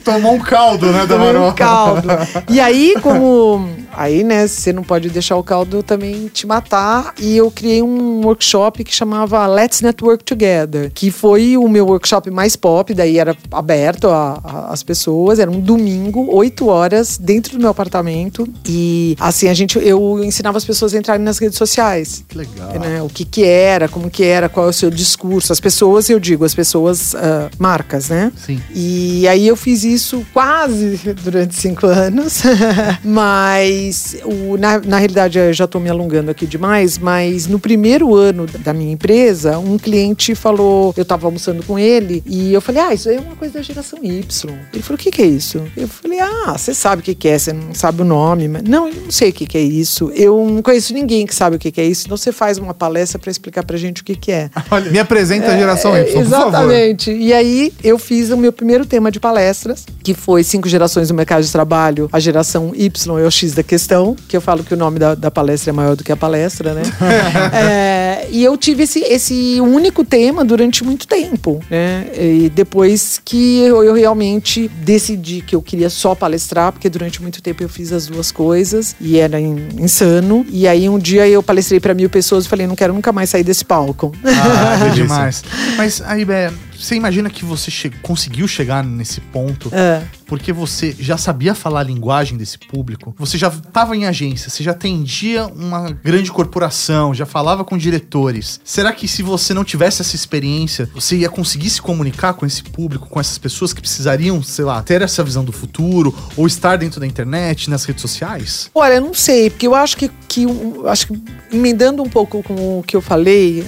[0.04, 1.52] Tomou um caldo, né, da Tomei marola.
[1.52, 2.08] um caldo.
[2.50, 7.14] E aí, como aí, né, você não pode deixar o caldo também te matar.
[7.20, 12.30] E eu criei um workshop que chamava Let's Network Together, que foi o meu workshop
[12.30, 17.70] mais pop, daí era aberto às pessoas, era um domingo, 8 horas, dentro do meu
[17.70, 18.48] apartamento.
[18.68, 22.24] E assim, a gente, eu ensinava as pessoas a entrarem nas redes sociais.
[22.28, 22.80] Que legal.
[22.80, 25.52] Né, o que que era, como que era, qual é o seu discurso.
[25.52, 28.32] As pessoas, eu digo, as pessoas, uh, marcas, né?
[28.36, 28.62] Sim.
[28.74, 32.42] E aí eu fiz isso quase durante cinco anos,
[33.04, 33.81] mas
[34.26, 38.46] o, na, na realidade eu já estou me alongando aqui demais, mas no primeiro ano
[38.46, 42.94] da minha empresa, um cliente falou, eu estava almoçando com ele e eu falei, ah,
[42.94, 44.54] isso é uma coisa da geração Y.
[44.74, 45.62] Ele falou, o que, que é isso?
[45.76, 48.48] Eu falei, ah, você sabe o que, que é, você não sabe o nome.
[48.48, 50.12] Mas, não, eu não sei o que, que é isso.
[50.15, 52.74] Eu não conheço ninguém que sabe o que, que é isso, então você faz uma
[52.74, 54.50] palestra para explicar pra gente o que, que é.
[54.70, 56.48] Olha, me apresenta a geração Y, por favor.
[56.50, 57.12] Exatamente.
[57.12, 61.15] E aí eu fiz o meu primeiro tema de palestras, que foi Cinco Gerações no
[61.15, 64.74] Mercado de Trabalho, a geração Y é o X da questão, que eu falo que
[64.74, 66.82] o nome da, da palestra é maior do que a palestra, né?
[67.56, 72.06] é, e eu tive esse, esse único tema durante muito tempo, né?
[72.14, 77.42] E depois que eu, eu realmente decidi que eu queria só palestrar, porque durante muito
[77.42, 80.46] tempo eu fiz as duas coisas e era in, insano.
[80.50, 83.30] E aí um dia eu palestrei para mil pessoas e falei, não quero nunca mais
[83.30, 84.12] sair desse palco.
[84.26, 85.46] Ah, que demais.
[85.78, 90.02] Mas aí, Bé, você imagina que você che conseguiu chegar nesse ponto É.
[90.26, 94.63] porque você já sabia falar a linguagem desse público, você já estava em agência, você
[94.63, 98.60] já atendia uma grande corporação, já falava com diretores.
[98.63, 102.63] Será que se você não tivesse essa experiência, você ia conseguir se comunicar com esse
[102.63, 106.78] público, com essas pessoas que precisariam, sei lá, ter essa visão do futuro ou estar
[106.78, 108.70] dentro da internet, nas redes sociais?
[108.74, 112.41] Olha, eu não sei, porque eu acho que, que eu acho que emendando um pouco
[112.41, 113.65] com o que eu falei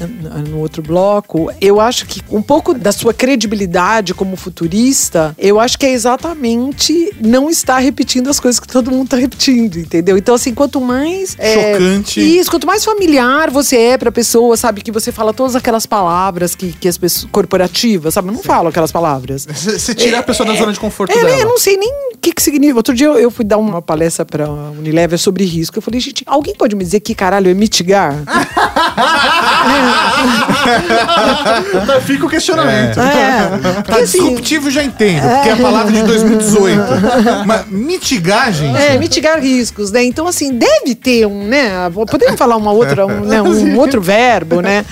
[0.50, 5.78] no outro bloco, eu acho que um pouco da sua credibilidade como futurista, eu acho
[5.78, 10.18] que é exatamente não estar repetindo as coisas que todo mundo está repetindo, entendeu?
[10.18, 11.36] Então, assim, quanto mais.
[11.38, 12.22] é, Chocante.
[12.40, 14.82] isso, quanto mais familiar você é pra pessoa, sabe?
[14.82, 17.30] Que você fala todas aquelas palavras que, que as pessoas.
[17.30, 18.30] corporativas, sabe?
[18.30, 19.46] Eu não falo aquelas palavras.
[19.54, 21.30] Você tira a pessoa da zona de conforto É, dela.
[21.42, 22.78] eu não sei nem o que, que significa.
[22.78, 25.78] Outro dia eu, eu fui dar uma palestra pra Unilever sobre risco.
[25.78, 28.24] Eu falei, gente, alguém pode me dizer que caralho é mitigar?
[31.84, 33.00] Então Fica o questionamento.
[33.00, 33.50] é.
[33.74, 36.82] Porque, Tá, assim, disruptivo já entendo, porque é a palavra de 2018.
[37.46, 38.78] Mas mitigar, gente.
[38.78, 40.04] É, mitigar riscos, né?
[40.04, 41.72] Então, assim, deve ter um, né?
[42.10, 44.86] Podemos falar uma outra, um, né, um outro verbo, né?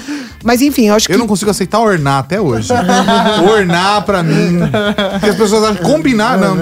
[0.44, 1.14] Mas enfim, eu acho que.
[1.14, 2.70] Eu não consigo aceitar ornar até hoje.
[3.48, 4.60] ornar pra mim.
[5.14, 6.58] Porque as pessoas acham combinar, não.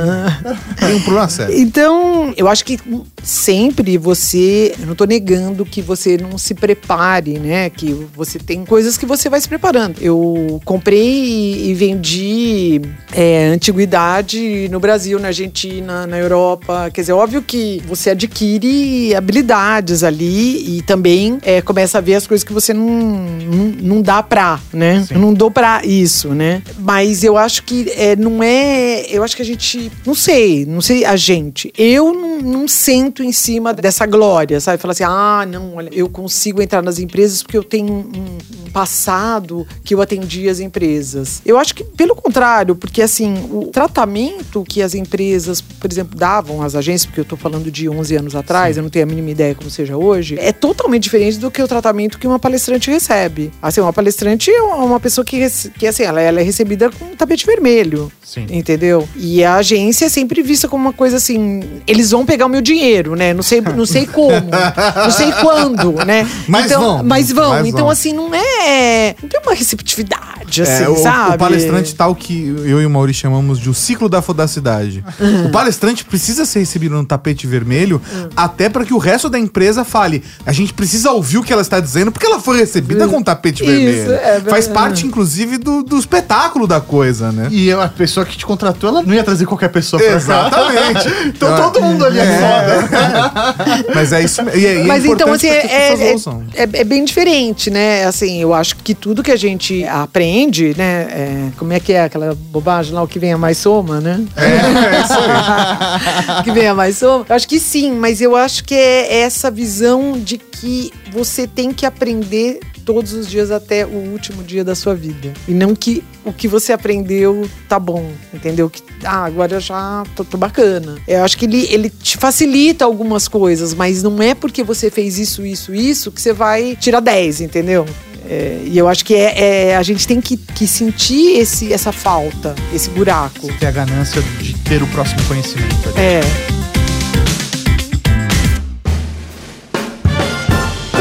[0.76, 1.58] Tem um problema sério.
[1.58, 2.78] Então, eu acho que
[3.24, 4.76] sempre você.
[4.80, 7.70] Eu não tô negando que você não se prepare, né?
[7.70, 9.98] Que você tem coisas que você vai se preparando.
[10.02, 12.82] Eu comprei e vendi
[13.14, 16.90] é, antiguidade no Brasil, na Argentina, na Europa.
[16.94, 22.28] Quer dizer, óbvio que você adquire habilidades ali e também é, começa a ver as
[22.28, 25.06] coisas que você não, não, não dá pra, né?
[25.10, 26.62] Eu não dou pra isso, né?
[26.78, 29.06] Mas eu acho que é, não é.
[29.10, 29.92] Eu acho que a gente.
[30.06, 31.72] Não sei, não sei a gente.
[31.78, 34.82] Eu não, não sento em cima dessa glória, sabe?
[34.82, 38.72] Falar assim, ah, não, olha, eu consigo entrar nas empresas porque eu tenho um, um
[38.72, 41.42] passado que eu atendi as empresas.
[41.46, 46.62] Eu acho que, pelo contrário, porque assim, o tratamento que as empresas, por exemplo, davam
[46.62, 49.32] às agências, porque eu tô falando de 11 anos atrás, eu não tenho a mínima
[49.32, 53.52] ideia como seja hoje, é totalmente diferente do que o tratamento que uma palestrante recebe.
[53.62, 55.46] Assim, uma palestrante é uma pessoa que,
[55.78, 58.12] que assim, ela, ela é recebida com um tapete vermelho.
[58.24, 58.46] Sim.
[58.52, 59.08] Entendeu?
[59.16, 62.62] E a agência é sempre vista como uma coisa assim, eles vão pegar o meu
[62.62, 63.34] dinheiro, né?
[63.34, 64.50] Não sei, não sei como,
[64.96, 66.30] não sei quando, né?
[66.48, 67.50] Mas então, vão, Mas vão.
[67.50, 67.90] mas então, vão.
[67.92, 69.16] assim, não é.
[69.22, 71.36] Não tem uma receptividade, assim, É, o, sabe?
[71.36, 75.04] o palestrante tal que eu e o Mauri chamamos de o ciclo da fodacidade.
[75.46, 78.02] o palestrante precisa ser recebido no tapete vermelho
[78.36, 80.24] até para que o resto da empresa fale.
[80.46, 83.64] A gente precisa ouvir o que ela está dizendo porque ela foi recebida com tapete
[83.64, 84.14] Isso, vermelho.
[84.14, 84.50] é verdade.
[84.50, 87.48] Faz parte, inclusive, do, do espetáculo da coisa, né?
[87.52, 90.14] E a pessoa que te contratou, ela não ia trazer qualquer pessoa pra.
[90.14, 91.10] Exatamente.
[91.40, 93.86] Então todo mundo ali é, foda.
[93.96, 94.60] Mas é isso mesmo.
[94.60, 96.16] E, é- e é Mas então, assim, é, é,
[96.56, 98.06] é, é bem diferente, né?
[98.06, 101.08] Assim, eu acho que tudo que a gente aprende, né?
[101.10, 104.26] é, como é que é aquela bobagem lá, o que vem a mais soma, né?
[104.36, 106.44] É, isso aí.
[106.44, 107.26] que venha mais soma.
[107.28, 111.74] Eu acho que sim, mas eu acho que é essa visão de que você tem
[111.74, 115.32] que aprender todos os dias até o último dia da sua vida.
[115.48, 118.68] E não que o que você aprendeu tá bom, entendeu?
[118.68, 120.98] Que, ah, agora eu já tô, tô bacana.
[121.08, 125.20] Eu acho que ele, ele te facilita algumas coisas, mas não é porque você fez
[125.20, 127.86] isso, isso, isso que você vai tirar 10, entendeu?
[128.28, 131.92] É, e eu acho que é, é- a gente tem que, que sentir esse, essa
[131.92, 133.48] falta, esse buraco.
[133.60, 135.90] Ter a ganância de ter o próximo conhecimento.
[135.90, 136.00] ali.
[136.00, 136.59] É.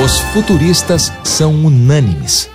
[0.08, 2.48] Os futuristas são unânimes.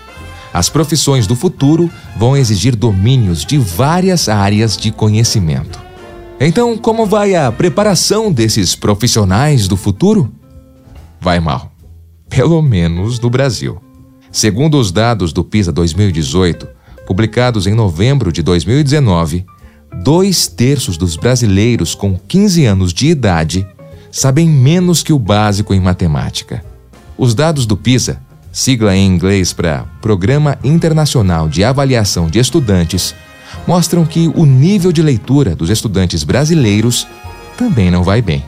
[0.52, 1.88] As profissões do futuro
[2.18, 5.80] vão exigir domínios de várias áreas de conhecimento.
[6.40, 10.34] Então, como vai a preparação desses profissionais do futuro?
[11.22, 11.72] Vai mal.
[12.28, 13.80] Pelo menos no Brasil.
[14.32, 16.68] Segundo os dados do PISA 2018,
[17.06, 19.46] publicados em novembro de 2019,
[20.04, 23.68] dois terços dos brasileiros com 15 anos de idade
[24.12, 26.73] sabem menos que o básico em matemática.
[27.24, 28.20] Os dados do PISA,
[28.52, 33.16] sigla em inglês para Programa Internacional de Avaliação de Estudantes,
[33.66, 37.08] mostram que o nível de leitura dos estudantes brasileiros
[37.58, 38.44] também não vai bem.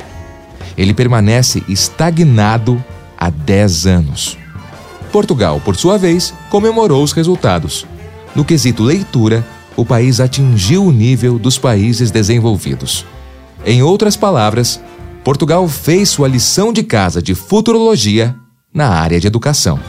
[0.78, 2.84] Ele permanece estagnado
[3.18, 4.38] há 10 anos.
[5.10, 7.88] Portugal, por sua vez, comemorou os resultados.
[8.36, 13.06] No quesito leitura, o país atingiu o nível dos países desenvolvidos.
[13.66, 14.82] Em outras palavras,
[15.24, 18.36] Portugal fez sua lição de casa de futurologia
[18.76, 19.80] na área de educação.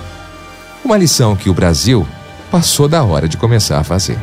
[0.84, 2.06] Uma lição que o Brasil
[2.52, 4.16] passou da hora de começar a fazer.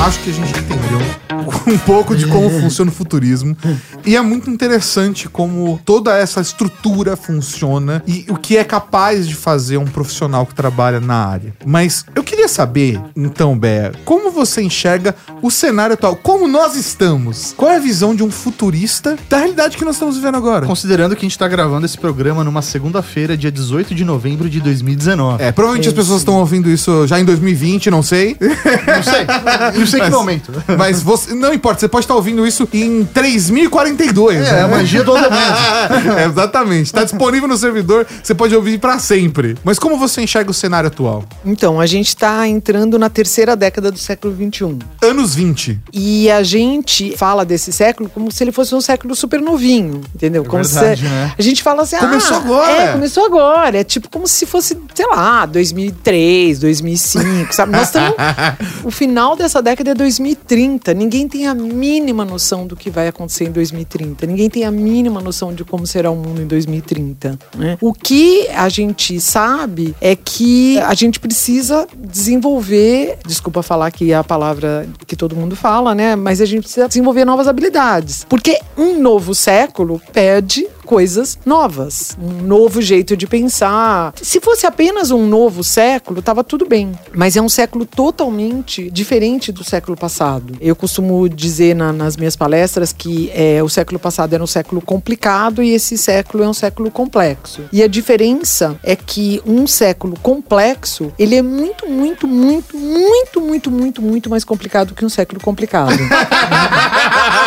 [0.00, 1.21] Acho que a gente entendeu
[1.66, 3.56] um pouco de como funciona o futurismo.
[4.04, 9.34] E é muito interessante como toda essa estrutura funciona e o que é capaz de
[9.34, 11.54] fazer um profissional que trabalha na área.
[11.64, 16.16] Mas eu queria saber, então, Bé, como você enxerga o cenário atual?
[16.16, 17.54] Como nós estamos?
[17.56, 20.66] Qual é a visão de um futurista da realidade que nós estamos vivendo agora?
[20.66, 24.60] Considerando que a gente tá gravando esse programa numa segunda-feira, dia 18 de novembro de
[24.60, 25.42] 2019.
[25.42, 28.36] É, provavelmente as pessoas estão ouvindo isso já em 2020, não sei.
[28.40, 29.78] Não sei.
[29.78, 30.52] Não sei que Mas- momento.
[30.76, 34.46] Mas você, não importa, você pode estar ouvindo isso em 3042.
[34.46, 36.18] É, a magia do on demand.
[36.18, 36.86] É, exatamente.
[36.86, 39.56] Está disponível no servidor, você pode ouvir pra sempre.
[39.64, 41.24] Mas como você enxerga o cenário atual?
[41.44, 44.78] Então, a gente tá entrando na terceira década do século XXI.
[45.02, 45.80] Anos 20.
[45.92, 50.44] E a gente fala desse século como se ele fosse um século super novinho, entendeu?
[50.44, 51.32] como verdade, se né?
[51.38, 52.72] a gente fala assim, Começou ah, agora.
[52.72, 53.80] É, começou agora.
[53.80, 57.72] É tipo como se fosse, sei lá, 2003, 2005, sabe?
[57.72, 58.14] Nós estamos
[58.84, 60.94] o final dessa década é 2030.
[60.94, 64.26] Ninguém tem a mínima noção do que vai acontecer em 2030.
[64.26, 67.76] Ninguém tem a mínima noção de como será o mundo em 2030, né?
[67.80, 74.24] O que a gente sabe é que a gente precisa desenvolver, desculpa falar aqui a
[74.24, 76.16] palavra que todo mundo fala, né?
[76.16, 78.24] Mas a gente precisa desenvolver novas habilidades.
[78.28, 84.12] Porque um novo século pede coisas novas, um novo jeito de pensar.
[84.20, 86.92] Se fosse apenas um novo século, tava tudo bem.
[87.14, 90.52] Mas é um século totalmente diferente do século passado.
[90.60, 94.82] Eu costumo dizer na- nas minhas palestras que é, o século passado era um século
[94.82, 97.62] complicado e esse século é um século complexo.
[97.72, 103.70] E a diferença é que um século complexo, ele é muito, muito, muito, muito, muito,
[103.70, 105.96] muito, muito mais complicado que um século complicado.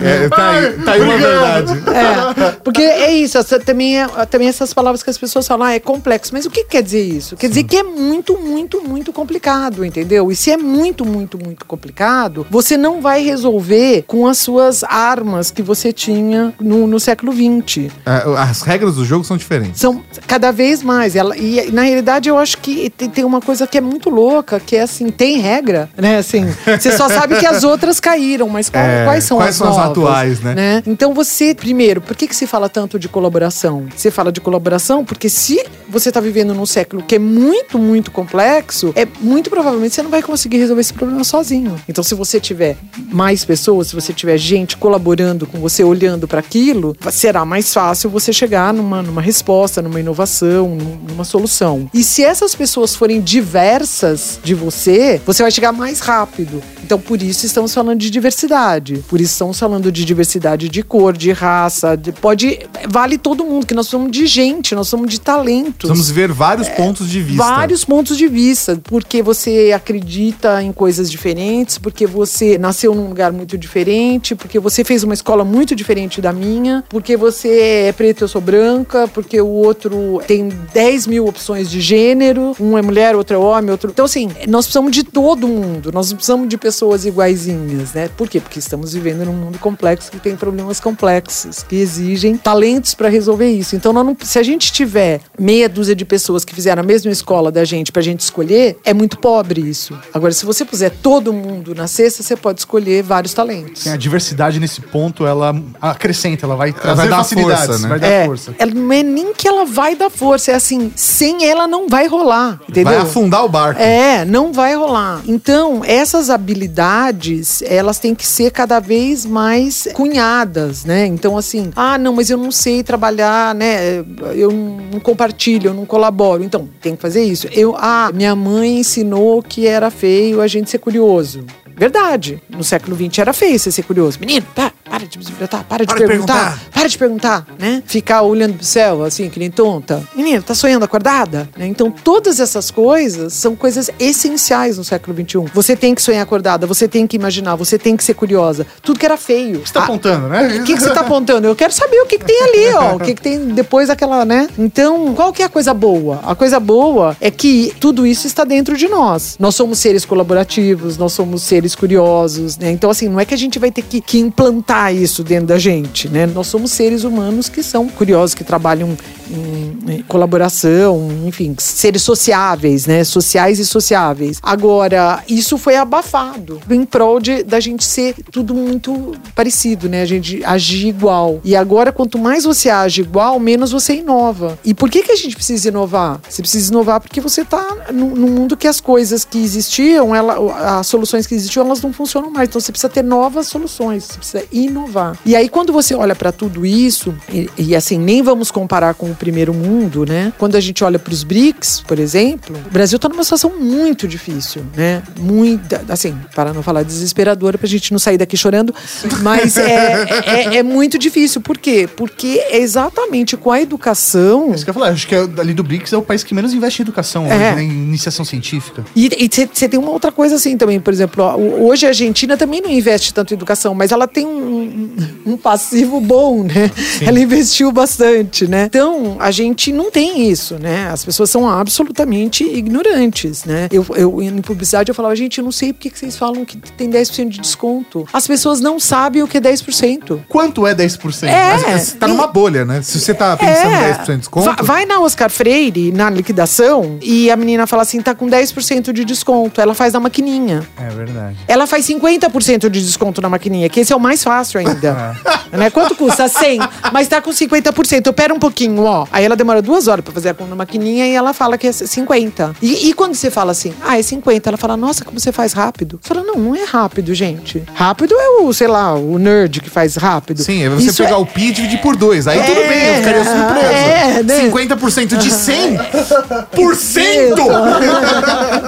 [0.00, 1.72] É, tá aí, tá aí uma verdade.
[1.90, 5.74] É, porque é isso, essa, também, é, também essas palavras que as pessoas falam, ah,
[5.74, 6.32] é complexo.
[6.32, 7.36] Mas o que quer dizer isso?
[7.36, 10.30] Quer dizer que é muito, muito, muito complicado, entendeu?
[10.32, 15.50] E se é muito, muito, muito complicado, você não vai resolver com as suas armas
[15.50, 17.92] que você tinha no, no século XX.
[18.06, 19.80] É, As regras do jogo são diferentes.
[19.80, 21.16] São cada vez mais.
[21.16, 24.58] Ela, e na realidade eu acho que tem, tem uma coisa que é muito louca,
[24.58, 26.18] que é assim, tem regra, né?
[26.18, 26.46] Assim,
[26.78, 29.68] você só sabe que as outras caíram, mas qual- É, quais são quais as são
[29.68, 30.54] as novas, atuais, né?
[30.86, 33.86] Então você, primeiro, por que, que se fala tanto de colaboração?
[33.96, 38.10] Você fala de colaboração porque se você está vivendo num século que é muito, muito
[38.10, 41.76] complexo, é muito provavelmente você não vai conseguir resolver esse problema sozinho.
[41.88, 42.76] Então, se você tiver
[43.12, 48.10] mais pessoas, se você tiver gente colaborando com você, olhando para aquilo, será mais fácil
[48.10, 51.88] você chegar numa, numa resposta, numa inovação, num- numa solução.
[51.94, 56.62] E se essas pessoas forem diversas de você, você vai chegar mais rápido.
[56.82, 58.73] Então, por isso estamos falando de diversidade.
[59.08, 62.58] Por isso estamos falando de diversidade de cor, de raça, de- pode
[62.88, 65.88] vale todo mundo, que nós somos de gente, nós somos de talentos.
[65.88, 67.42] Vamos ver vários pontos de vista.
[67.42, 73.32] Vários pontos de vista, porque você acredita em coisas diferentes, porque você nasceu num lugar
[73.32, 78.24] muito diferente, porque você fez uma escola muito diferente da minha, porque você é preto,
[78.24, 83.14] eu sou branca, porque o outro tem 10 mil opções de gênero, um é mulher,
[83.16, 83.90] outro é homem, outro.
[83.90, 88.08] Então, assim, nós precisamos de todo mundo, nós não precisamos de pessoas iguaizinhas, né?
[88.16, 88.40] Por quê?
[88.40, 93.50] Porque estamos vivendo num mundo complexo que tem problemas complexos, que exigem talentos para resolver
[93.50, 93.76] isso.
[93.76, 97.50] Então, não- se a gente tiver medo dúzia de pessoas que fizeram a mesma escola
[97.50, 99.98] da gente pra gente escolher, é muito pobre isso.
[100.12, 103.82] Agora, se você puser todo mundo na cesta, você pode escolher vários talentos.
[103.82, 107.88] Sim, a diversidade nesse ponto, ela acrescenta, ela vai trazer vai dar facilidades, força, né?
[107.88, 108.54] vai dar É, força.
[108.58, 112.06] ela não é nem que ela vai dar força, é assim, sem ela não vai
[112.06, 112.92] rolar, entendeu?
[112.92, 113.80] Vai afundar o barco.
[113.80, 115.22] É, não vai rolar.
[115.26, 121.06] Então, essas habilidades, elas têm que ser cada vez mais cunhadas, né?
[121.06, 123.98] Então, assim, ah, não, mas eu não sei trabalhar, né?
[124.34, 126.42] Eu não compartilho, eu não colaboro.
[126.42, 127.48] Então, tem que fazer isso.
[127.52, 131.44] Eu, ah, minha mãe ensinou que era feio a gente ser curioso.
[131.76, 132.42] Verdade.
[132.48, 134.18] No século XX era feio você ser curioso.
[134.20, 136.70] Menino, para, para de bisbilhotar, para de Para de perguntar, perguntar.
[136.72, 137.82] para de perguntar, né?
[137.86, 140.02] Ficar olhando pro céu, assim, que nem tonta.
[140.14, 141.48] Menino, tá sonhando acordada?
[141.56, 141.66] Né?
[141.66, 145.50] Então, todas essas coisas são coisas essenciais no século XXI.
[145.52, 148.66] Você tem que sonhar acordada, você tem que imaginar, você tem que ser curiosa.
[148.82, 149.62] Tudo que era feio.
[149.64, 150.58] Você tá apontando, né?
[150.60, 151.46] O que, que você tá apontando?
[151.46, 152.96] Eu quero saber o que, que tem ali, ó.
[152.96, 154.48] O que, que tem depois daquela, né?
[154.58, 156.20] Então, qual que é a coisa boa?
[156.24, 159.36] A coisa boa é que tudo isso está dentro de nós.
[159.38, 162.72] Nós somos seres colaborativos, nós somos seres curiosos, né?
[162.72, 165.58] Então, assim, não é que a gente vai ter que, que implantar isso dentro da
[165.58, 166.26] gente, né?
[166.26, 168.96] Nós somos seres humanos que são curiosos, que trabalham
[169.30, 173.04] em, em colaboração, enfim, seres sociáveis, né?
[173.04, 174.38] Sociais e sociáveis.
[174.42, 180.02] Agora, isso foi abafado em prol de, da gente ser tudo muito parecido, né?
[180.02, 181.40] A gente agir igual.
[181.44, 184.58] E agora, quanto mais você age igual, menos você inova.
[184.64, 186.20] E por que, que a gente precisa inovar?
[186.28, 190.78] Você precisa inovar porque você tá num, num mundo que as coisas que existiam, ela,
[190.80, 192.48] as soluções que existiam, elas não funcionam mais.
[192.48, 195.16] Então você precisa ter novas soluções, você precisa inovar.
[195.24, 199.10] E aí, quando você olha para tudo isso, e, e assim, nem vamos comparar com
[199.10, 200.32] o primeiro mundo, né?
[200.38, 204.06] Quando a gente olha para os BRICS, por exemplo, o Brasil está numa situação muito
[204.08, 205.02] difícil, né?
[205.18, 208.74] Muito, assim, para não falar desesperadora, pra gente não sair daqui chorando,
[209.22, 211.40] mas é, é, é muito difícil.
[211.40, 211.88] Por quê?
[211.96, 214.52] Porque é exatamente com a educação.
[214.54, 216.34] Isso que eu ia falar, acho que é, ali do BRICS é o país que
[216.34, 217.28] menos investe em educação, É.
[217.34, 218.84] hoje, né, em iniciação científica.
[218.96, 219.08] E
[219.52, 222.70] você tem uma outra coisa assim também, por exemplo, ó, hoje a Argentina também não
[222.70, 224.92] investe tanto em educação, mas ela tem um,
[225.26, 226.70] um- passivo bom, né?
[227.02, 228.64] Ela investiu bastante, né?
[228.64, 230.88] Então, a gente não tem isso, né?
[230.90, 233.68] As pessoas são absolutamente ignorantes, né?
[233.70, 236.56] Eu, eu em publicidade eu falava, gente, eu não sei por que vocês falam que
[236.72, 238.06] tem 10% de desconto.
[238.12, 240.20] As pessoas não sabem o que é 10%.
[240.28, 241.24] Quanto é 10%?
[241.28, 241.52] É.
[241.52, 242.80] Mas Você tá numa bolha, né?
[242.82, 244.46] Se você tá pensando em 10% de desconto.
[244.46, 248.92] Va- Vai na Oscar Freire, na liquidação, e a menina fala assim: tá com 10%
[248.92, 249.60] de desconto.
[249.60, 250.62] Ela faz na maquininha.
[250.80, 251.33] É verdade.
[251.46, 255.16] Ela faz 50% de desconto na maquininha, que esse é o mais fácil ainda.
[255.52, 255.70] né?
[255.70, 256.26] Quanto custa?
[256.28, 256.60] 100,
[256.92, 258.12] mas tá com 50%.
[258.12, 259.06] Pera um pouquinho, ó.
[259.12, 261.66] Aí ela demora duas horas pra fazer a conta na maquininha e ela fala que
[261.66, 262.54] é 50.
[262.62, 265.52] E, e quando você fala assim, ah, é 50, ela fala, nossa, como você faz
[265.52, 265.98] rápido?
[266.02, 267.62] Você fala, não, não é rápido, gente.
[267.74, 270.42] Rápido é o, sei lá, o nerd que faz rápido.
[270.42, 272.26] Sim, é você Isso pegar o Pi e dividir por dois.
[272.26, 273.66] Aí tudo bem, eu ficaria surpreso.
[273.66, 274.40] é, né?
[274.50, 277.34] 50% de 100%!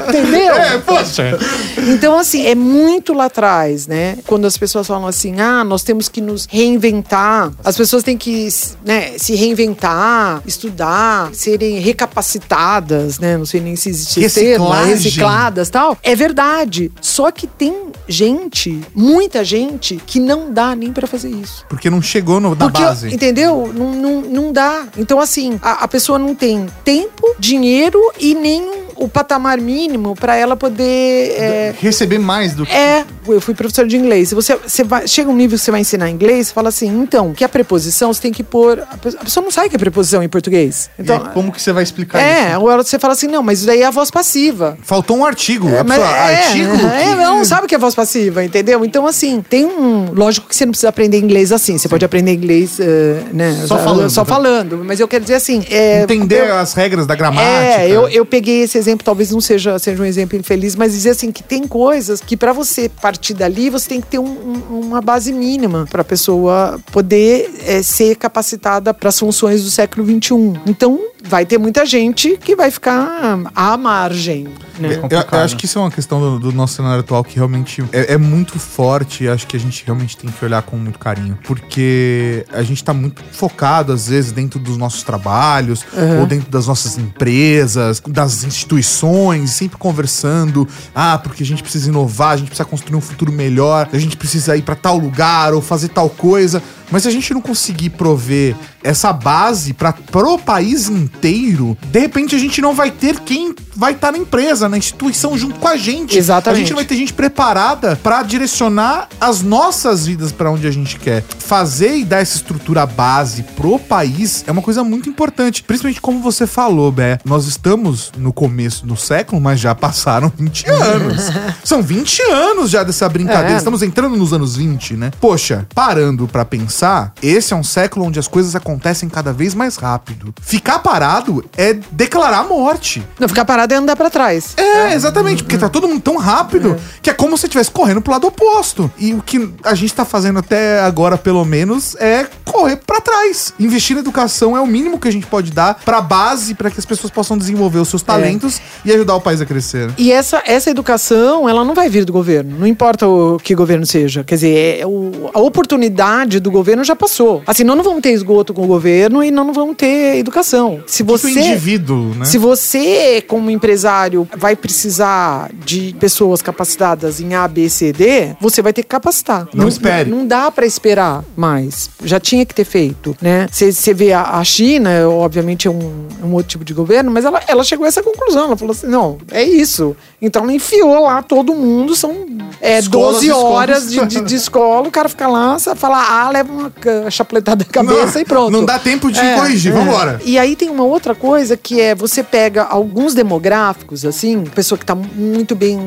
[0.08, 0.56] Entendeu?
[0.66, 1.38] É, poxa!
[1.78, 4.18] Então, assim, é muito lá atrás, né?
[4.26, 8.48] Quando as pessoas falam assim, ah, nós temos que nos reinventar, as pessoas têm que
[8.84, 13.36] né, se reinventar, estudar, serem recapacitadas, né?
[13.36, 15.96] Não sei nem se existe esse termo, recicladas tal.
[16.02, 16.90] É verdade.
[17.00, 21.64] Só que tem gente, muita gente, que não dá nem pra fazer isso.
[21.68, 23.14] Porque não chegou no, na Porque, base.
[23.14, 23.72] entendeu?
[23.74, 24.86] Não, não, não dá.
[24.96, 30.36] Então, assim, a, a pessoa não tem tempo, dinheiro e nem o patamar mínimo pra
[30.36, 31.34] ela poder.
[31.38, 32.72] é, Receber mais do que.
[32.72, 34.32] é, eu fui professor de inglês.
[34.32, 37.32] Você, você vai, chega um nível que você vai ensinar inglês, você fala assim, então,
[37.34, 38.80] que a preposição você tem que pôr.
[38.90, 40.88] A pe- a pessoa não sabe que é preposição em português.
[40.98, 42.56] Então, aí, como que você vai explicar é, isso?
[42.56, 44.76] agora você fala assim, não, mas isso daí é a voz passiva.
[44.82, 45.68] Faltou um artigo.
[45.68, 46.72] a Mas pessoa, é, artigo?
[46.86, 48.84] é, que- não sabe o que é voz passiva, entendeu?
[48.84, 50.12] Então, assim, tem um.
[50.12, 51.76] Lógico que você não precisa aprender inglês assim.
[51.78, 53.64] Você pode aprender inglês, eh, né?
[53.66, 54.26] Só falando, Só né?
[54.26, 54.82] falando.
[54.84, 55.64] Mas eu quero dizer assim.
[55.70, 57.50] é, Entender eu- as regras da gramática.
[57.82, 61.10] é, eu, eu peguei esse exemplo, talvez não seja, seja um exemplo infeliz, mas dizer
[61.10, 64.24] assim que tem coisas que pra você partir dali, você tem que ter um-
[64.70, 70.06] um- uma base mínima pra pessoa poder é, ser capacitada para as funções do século
[70.06, 70.60] XXI.
[70.66, 74.48] Então, vai ter muita gente que vai ficar à margem,
[74.78, 75.00] né?
[75.10, 77.82] Eu, eu acho que isso é uma questão do, do nosso cenário atual que realmente
[77.92, 80.98] é, é muito forte e acho que a gente realmente tem que olhar com muito
[80.98, 81.38] carinho.
[81.44, 85.84] Porque a gente tá muito focado, às vezes, dentro dos nossos trabalhos,
[86.20, 90.68] ou dentro das nossas empresas, das instituições, sempre conversando.
[90.94, 94.16] Ah, porque a gente precisa inovar, a gente precisa construir um futuro melhor, a gente
[94.16, 96.62] precisa ir pra tal lugar ou fazer tal coisa.
[96.90, 102.34] Mas se a gente não conseguir prover essa base para pro país inteiro, de repente
[102.34, 105.76] a gente não vai ter quem vai estar na empresa, na instituição junto com a
[105.76, 106.16] gente.
[106.16, 106.56] Exatamente.
[106.56, 110.70] A gente não vai ter gente preparada pra direcionar as nossas vidas pra onde a
[110.70, 111.22] gente quer.
[111.38, 115.62] Fazer e dar essa estrutura base pro país é uma coisa muito importante.
[115.62, 117.18] Principalmente como você falou, Bé.
[117.24, 121.22] Nós estamos no começo do século, mas já passaram 20 anos.
[121.62, 123.54] São 20 anos já dessa brincadeira.
[123.54, 123.56] É.
[123.56, 125.10] Estamos entrando nos anos 20, né?
[125.20, 126.75] Poxa, parando pra pensar,
[127.22, 130.34] esse é um século onde as coisas acontecem cada vez mais rápido.
[130.40, 133.06] Ficar parado é declarar a morte.
[133.18, 134.54] Não, ficar parado é andar pra trás.
[134.56, 138.00] É, exatamente, porque tá todo mundo tão rápido que é como se você estivesse correndo
[138.00, 138.90] pro lado oposto.
[138.98, 143.52] E o que a gente tá fazendo até agora, pelo menos, é correr pra trás.
[143.58, 146.78] Investir na educação é o mínimo que a gente pode dar pra base, pra que
[146.78, 149.90] as pessoas possam desenvolver os seus talentos e ajudar o país a crescer.
[149.98, 152.56] E essa, essa educação, ela não vai vir do governo.
[152.58, 154.24] Não importa o que governo seja.
[154.24, 157.42] Quer dizer, é o- a oportunidade do governo já passou.
[157.46, 160.80] Assim, nós não vamos ter esgoto com o governo e nós não vamos ter educação.
[160.86, 161.30] Se Tipo você.
[161.40, 162.24] indivíduo, né?
[162.24, 168.62] Se você, como empresário, vai precisar de pessoas capacitadas em A, B, C, D, você
[168.62, 169.48] vai ter que capacitar.
[169.52, 170.08] Não espere.
[170.10, 171.90] Não, dá pra esperar mais.
[172.04, 173.46] Já tinha que ter feito, né?
[173.50, 177.42] Você vê a, a China, obviamente é um, um outro tipo de governo, mas ela,
[177.46, 178.46] ela chegou a essa conclusão.
[178.46, 179.96] Ela falou assim: não, é isso.
[180.20, 182.26] Então ela enfiou lá todo mundo, são
[182.60, 183.52] é, Escolas, 12 escolas.
[183.52, 187.70] horas de, de, de escola, o cara fica lá, fala A, leva uma chapletada na
[187.70, 188.50] cabeça Não, e pronto.
[188.50, 190.20] não dá tempo de corrigir, vambora.
[190.24, 194.86] E aí tem uma outra coisa que é você pega alguns demográficos, assim, pessoa que
[194.86, 195.78] tá muito bem,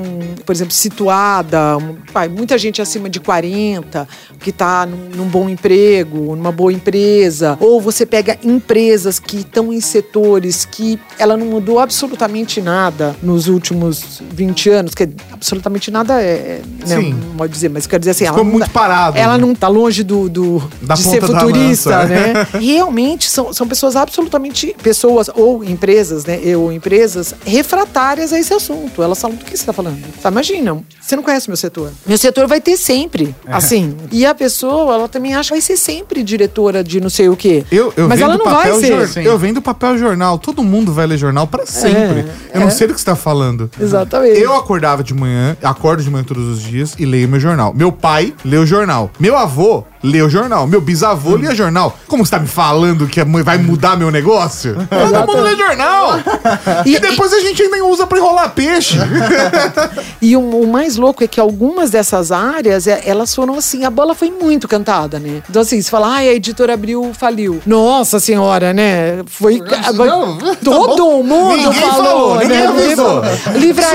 [0.45, 1.77] por exemplo, situada,
[2.29, 4.07] muita gente acima de 40,
[4.39, 9.73] que tá num, num bom emprego, numa boa empresa, ou você pega empresas que estão
[9.73, 16.21] em setores que ela não mudou absolutamente nada nos últimos 20 anos, que absolutamente nada
[16.21, 17.13] é, né, Sim.
[17.13, 19.45] não pode dizer, mas quero dizer assim, Ficou ela não muito dá- parado, Ela né?
[19.45, 22.05] não tá longe do, do Da de ser futurista, lança.
[22.07, 22.47] né?
[22.59, 26.39] Realmente são, são pessoas absolutamente pessoas ou empresas, né?
[26.55, 29.01] Ou empresas refratárias a esse assunto.
[29.03, 29.99] Elas falam do que você está falando.
[30.21, 31.91] Tá, imagina, você não conhece meu setor.
[32.05, 33.53] Meu setor vai ter sempre, É.
[33.53, 33.95] assim.
[34.11, 37.35] E a pessoa, ela também acha que vai ser sempre diretora de não sei o
[37.35, 37.63] quê.
[37.71, 39.07] Eu, eu Mas ela não vai ser.
[39.07, 40.37] jor- Eu vendo papel jornal.
[40.39, 42.25] Todo mundo vai ler jornal pra sempre.
[42.53, 42.71] eu não é.
[42.71, 43.69] sei do que você tá falando.
[44.09, 44.39] Exatamente.
[44.41, 47.73] Eu acordava de manhã, acordo de manhã todos os dias e leio meu jornal.
[47.75, 49.11] Meu pai lê o jornal.
[49.19, 50.65] Meu avô lê o jornal.
[50.65, 51.95] Meu bisavô lia jornal.
[52.07, 54.75] Como você tá me falando que a mãe vai mudar meu negócio?
[54.89, 56.19] Todo mundo lê jornal.
[56.85, 58.97] e, E- depois a gente ainda usa pra enrolar peixe.
[60.21, 63.89] E o, o mais louco é que algumas dessas áreas, é, elas foram assim, a
[63.89, 65.41] bola foi muito cantada, né?
[65.49, 67.61] Então assim, você fala, ai, a editora Abril faliu.
[67.65, 69.21] Nossa senhora, né?
[69.27, 69.59] Foi...
[69.95, 71.23] não, tá todo bom.
[71.23, 72.43] mundo Ninguém falou, falou, né?
[72.43, 73.05] ninguém avisou.
[73.23, 73.23] falou.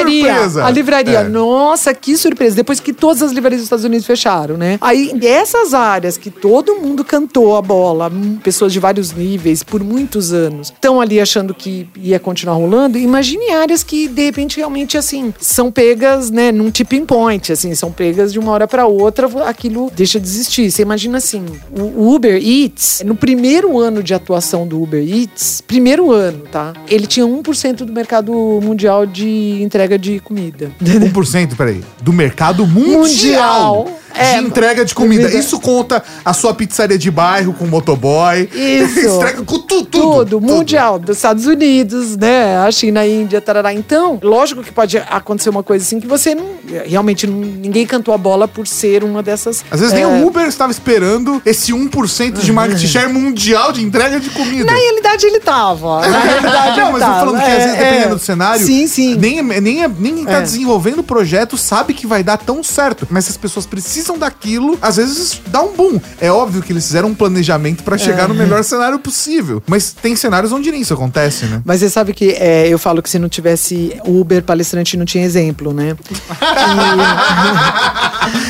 [0.04, 0.64] Livraria, Surpresa.
[0.64, 1.18] a livraria.
[1.20, 1.28] É.
[1.28, 2.56] Nossa, que surpresa.
[2.56, 4.78] Depois que todas as livrarias dos Estados Unidos fecharam, né?
[4.80, 9.82] Aí, essas áreas que todo mundo cantou a bola, hum, pessoas de vários níveis, por
[9.82, 14.96] muitos anos, estão ali achando que ia continuar rolando, imagine áreas que, de repente, realmente,
[14.96, 19.28] assim, são pegas, né, num tipping point, assim, são pegas de uma hora pra outra,
[19.46, 20.70] aquilo deixa de existir.
[20.70, 26.12] Você imagina, assim, o Uber Eats, no primeiro ano de atuação do Uber Eats, primeiro
[26.12, 26.72] ano, tá?
[26.88, 28.32] Ele tinha 1% do mercado
[28.62, 30.70] mundial de entrega de comida.
[30.82, 34.03] 1%, peraí, do mercado mundial, Mundial.
[34.14, 35.22] É, de entrega de comida.
[35.24, 35.38] comida.
[35.38, 38.48] Isso conta a sua pizzaria de bairro com motoboy.
[38.54, 39.00] Isso.
[39.16, 40.04] Entrega com tudo, tudo.
[40.24, 42.56] Tudo, mundial, dos Estados Unidos, né?
[42.58, 43.72] A China, a Índia, tarará.
[43.72, 46.44] Então, lógico que pode acontecer uma coisa assim que você não.
[46.86, 49.64] Realmente, não- ninguém cantou a bola por ser uma dessas.
[49.70, 53.82] Às vezes nem é, o Uber estava esperando esse 1% de market share mundial de
[53.82, 54.64] entrega de comida.
[54.64, 56.06] Na realidade, ele tava.
[56.08, 57.18] Na realidade, Não, mas eu tô tava.
[57.26, 58.14] falando que às vezes, É, dependendo é.
[58.14, 59.14] do cenário, Sim, sim.
[59.16, 60.40] nem, nem, nem tá É.
[60.42, 63.06] desenvolvendo o projeto sabe que vai dar tão certo.
[63.10, 65.98] Mas as pessoas precisam daquilo, às vezes dá um boom.
[66.20, 68.28] É óbvio que eles fizeram um planejamento pra chegar É.
[68.28, 69.62] no melhor cenário possível.
[69.66, 71.62] Mas tem cenários onde nem isso acontece, né?
[71.64, 75.24] Mas você sabe que é, eu falo que se não tivesse Uber palestrante não tinha
[75.24, 75.96] exemplo, né?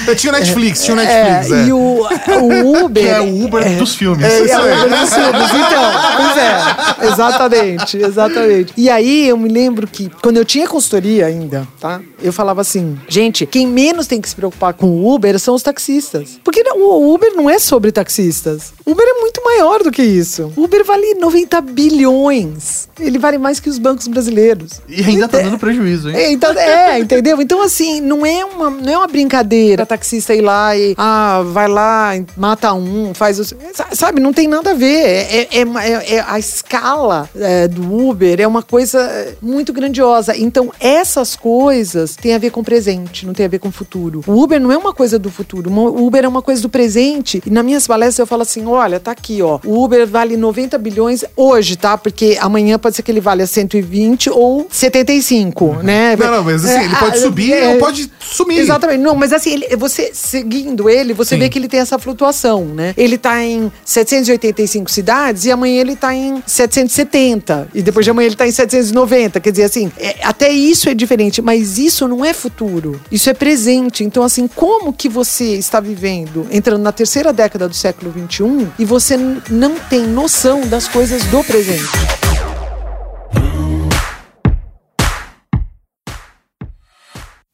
[0.07, 1.67] Eu tinha Netflix, tinha o Netflix, é.
[1.67, 3.03] E o, o Uber.
[3.03, 4.25] Que é o Uber dos filmes.
[4.25, 4.83] É isso É, aí.
[4.83, 5.51] o Uber dos filmes.
[5.55, 7.07] Então, pois é.
[7.13, 8.73] Exatamente, exatamente.
[8.77, 12.01] E aí eu me lembro que quando eu tinha consultoria ainda, tá?
[12.23, 15.63] Eu falava assim, gente, quem menos tem que se preocupar com o Uber são os
[15.63, 16.41] taxistas.
[16.43, 18.73] Porque o Uber não é sobre taxistas.
[18.85, 20.53] O Uber é muito maior do que isso.
[20.57, 22.89] O Uber vale 90 bilhões.
[22.99, 24.81] Ele vale mais que os bancos brasileiros.
[24.89, 26.17] E ainda tá dando prejuízo, hein?
[26.17, 27.41] É, então, é, entendeu?
[27.41, 29.87] Então, assim, não é uma, não é uma brincadeira.
[29.87, 33.45] Taxista ir lá e, ah, vai lá, mata um, faz o.
[33.93, 34.87] Sabe, não tem nada a ver.
[35.05, 39.73] É, é- é é- é a escala é, do Uber é uma coisa é, muito
[39.73, 40.37] grandiosa.
[40.37, 44.23] Então, essas coisas têm a ver com presente, não tem a ver com futuro.
[44.27, 45.70] O Uber não é uma coisa do, futuro.
[45.70, 47.43] O Uber é uma coisa do presente.
[47.45, 49.59] E nas minhas palestras eu falo assim: olha, tá aqui, ó.
[49.64, 51.99] O Uber vale 90 bilhões hoje, tá?
[51.99, 56.16] Porque amanhã pode ser que ele valha 120 ou 75, né?
[56.16, 58.59] Não, não, mas assim, É, ele pode ah, subir é, ou pode sumir.
[58.61, 59.01] Exatamente.
[59.01, 61.41] Não, mas assim, ele- você seguindo ele, você Sim.
[61.41, 62.95] vê que ele tem essa flutuação, né?
[62.97, 67.68] Ele tá em 785 cidades e amanhã ele tá em 770.
[67.74, 69.41] E depois de amanhã ele tá em 790.
[69.41, 73.01] Quer dizer, assim, é- até isso é diferente, mas isso não é futuro.
[73.11, 74.05] Isso é presente.
[74.05, 78.85] Então, assim, como que você está vivendo, entrando na terceira década do século XXI e
[78.85, 79.16] você
[79.51, 81.89] não tem noção das coisas do presente?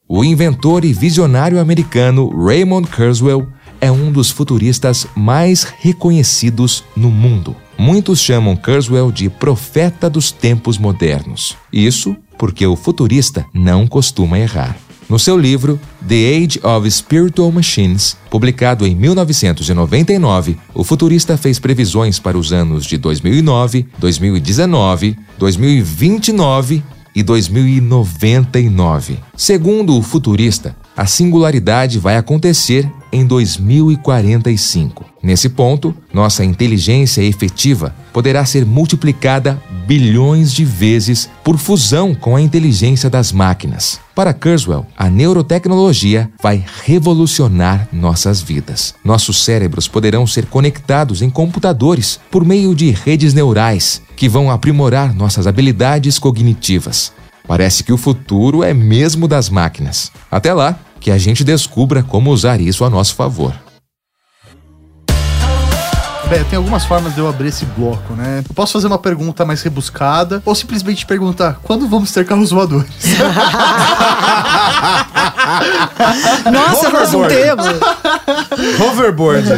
[0.08, 3.46] O inventor e visionário americano Raymond Kurzweil
[3.80, 7.56] é um dos futuristas mais reconhecidos no mundo.
[7.78, 11.56] Muitos chamam Kurzweil de profeta dos tempos modernos.
[11.72, 14.76] Isso porque o futurista não costuma errar.
[15.10, 22.20] No seu livro The Age of Spiritual Machines, publicado em 1999, o futurista fez previsões
[22.20, 29.18] para os anos de 2009, 2019, 2029 e 2099.
[29.36, 35.09] Segundo o futurista, a singularidade vai acontecer em 2045.
[35.22, 42.40] Nesse ponto, nossa inteligência efetiva poderá ser multiplicada bilhões de vezes por fusão com a
[42.40, 44.00] inteligência das máquinas.
[44.14, 48.94] Para Kurzweil, a neurotecnologia vai revolucionar nossas vidas.
[49.04, 55.14] Nossos cérebros poderão ser conectados em computadores por meio de redes neurais que vão aprimorar
[55.14, 57.12] nossas habilidades cognitivas.
[57.46, 60.12] Parece que o futuro é mesmo das máquinas.
[60.30, 63.69] Até lá, que a gente descubra como usar isso a nosso favor.
[66.30, 68.44] Bem, tem algumas formas de eu abrir esse bloco, né?
[68.48, 72.88] Eu posso fazer uma pergunta mais rebuscada ou simplesmente perguntar quando vamos ter carros voadores?
[76.52, 77.66] Nossa, nós não temos.
[78.80, 79.48] Hoverboard.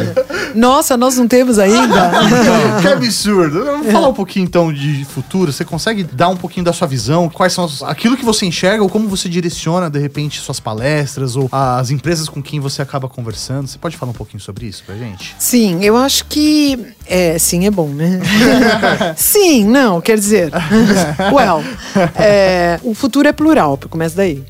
[0.55, 2.11] Nossa, nós não temos ainda.
[2.81, 3.63] que absurdo.
[3.65, 5.51] Vamos falar um pouquinho então de futuro.
[5.51, 7.29] Você consegue dar um pouquinho da sua visão?
[7.29, 11.35] Quais são as- aquilo que você enxerga ou como você direciona de repente suas palestras
[11.35, 13.67] ou as empresas com quem você acaba conversando?
[13.67, 15.35] Você pode falar um pouquinho sobre isso pra gente?
[15.39, 16.79] Sim, eu acho que.
[17.05, 18.19] É, sim, é bom, né?
[19.17, 20.51] sim, não, quer dizer.
[21.33, 21.63] well,
[22.15, 24.43] é, o futuro é plural, começa daí.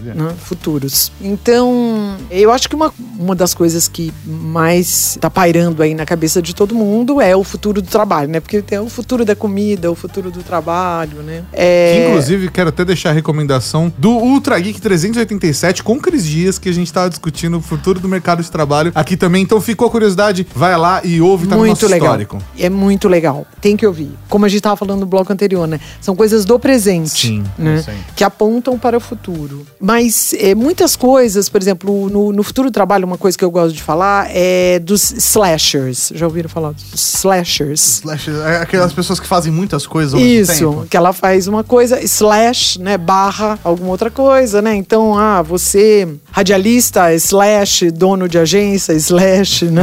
[0.00, 1.12] Né, futuros.
[1.20, 6.40] Então, eu acho que uma, uma das coisas que mais tá pairando aí na cabeça
[6.40, 8.40] de todo mundo é o futuro do trabalho, né?
[8.40, 11.44] Porque tem o futuro da comida, o futuro do trabalho, né?
[11.52, 16.58] É, Que, inclusive, quero até deixar a recomendação do Ultra Geek 387 com Cris Dias,
[16.58, 19.42] que a gente tava discutindo o futuro do mercado de trabalho aqui também.
[19.42, 22.08] Então, ficou curiosidade, vai lá e ouve, tá no muito nosso legal.
[22.08, 22.38] histórico.
[22.58, 23.46] É muito legal.
[23.60, 24.10] Tem que ouvir.
[24.28, 25.80] Como a gente tava falando no bloco anterior, né?
[26.00, 27.84] São coisas do presente, Sim, né?
[27.86, 27.98] aí.
[28.16, 29.66] Que apontam para o futuro.
[29.84, 33.50] Mas é, muitas coisas, por exemplo, no, no futuro do trabalho, uma coisa que eu
[33.50, 36.12] gosto de falar é dos slashers.
[36.14, 37.98] Já ouviram falar dos slashers?
[37.98, 40.86] Slash, é aquelas pessoas que fazem muitas coisas ao mesmo Isso, tempo.
[40.88, 44.74] que ela faz uma coisa, slash, né, barra alguma outra coisa, né?
[44.76, 49.82] Então, ah, você radialista, slash, dono de agência, slash, né?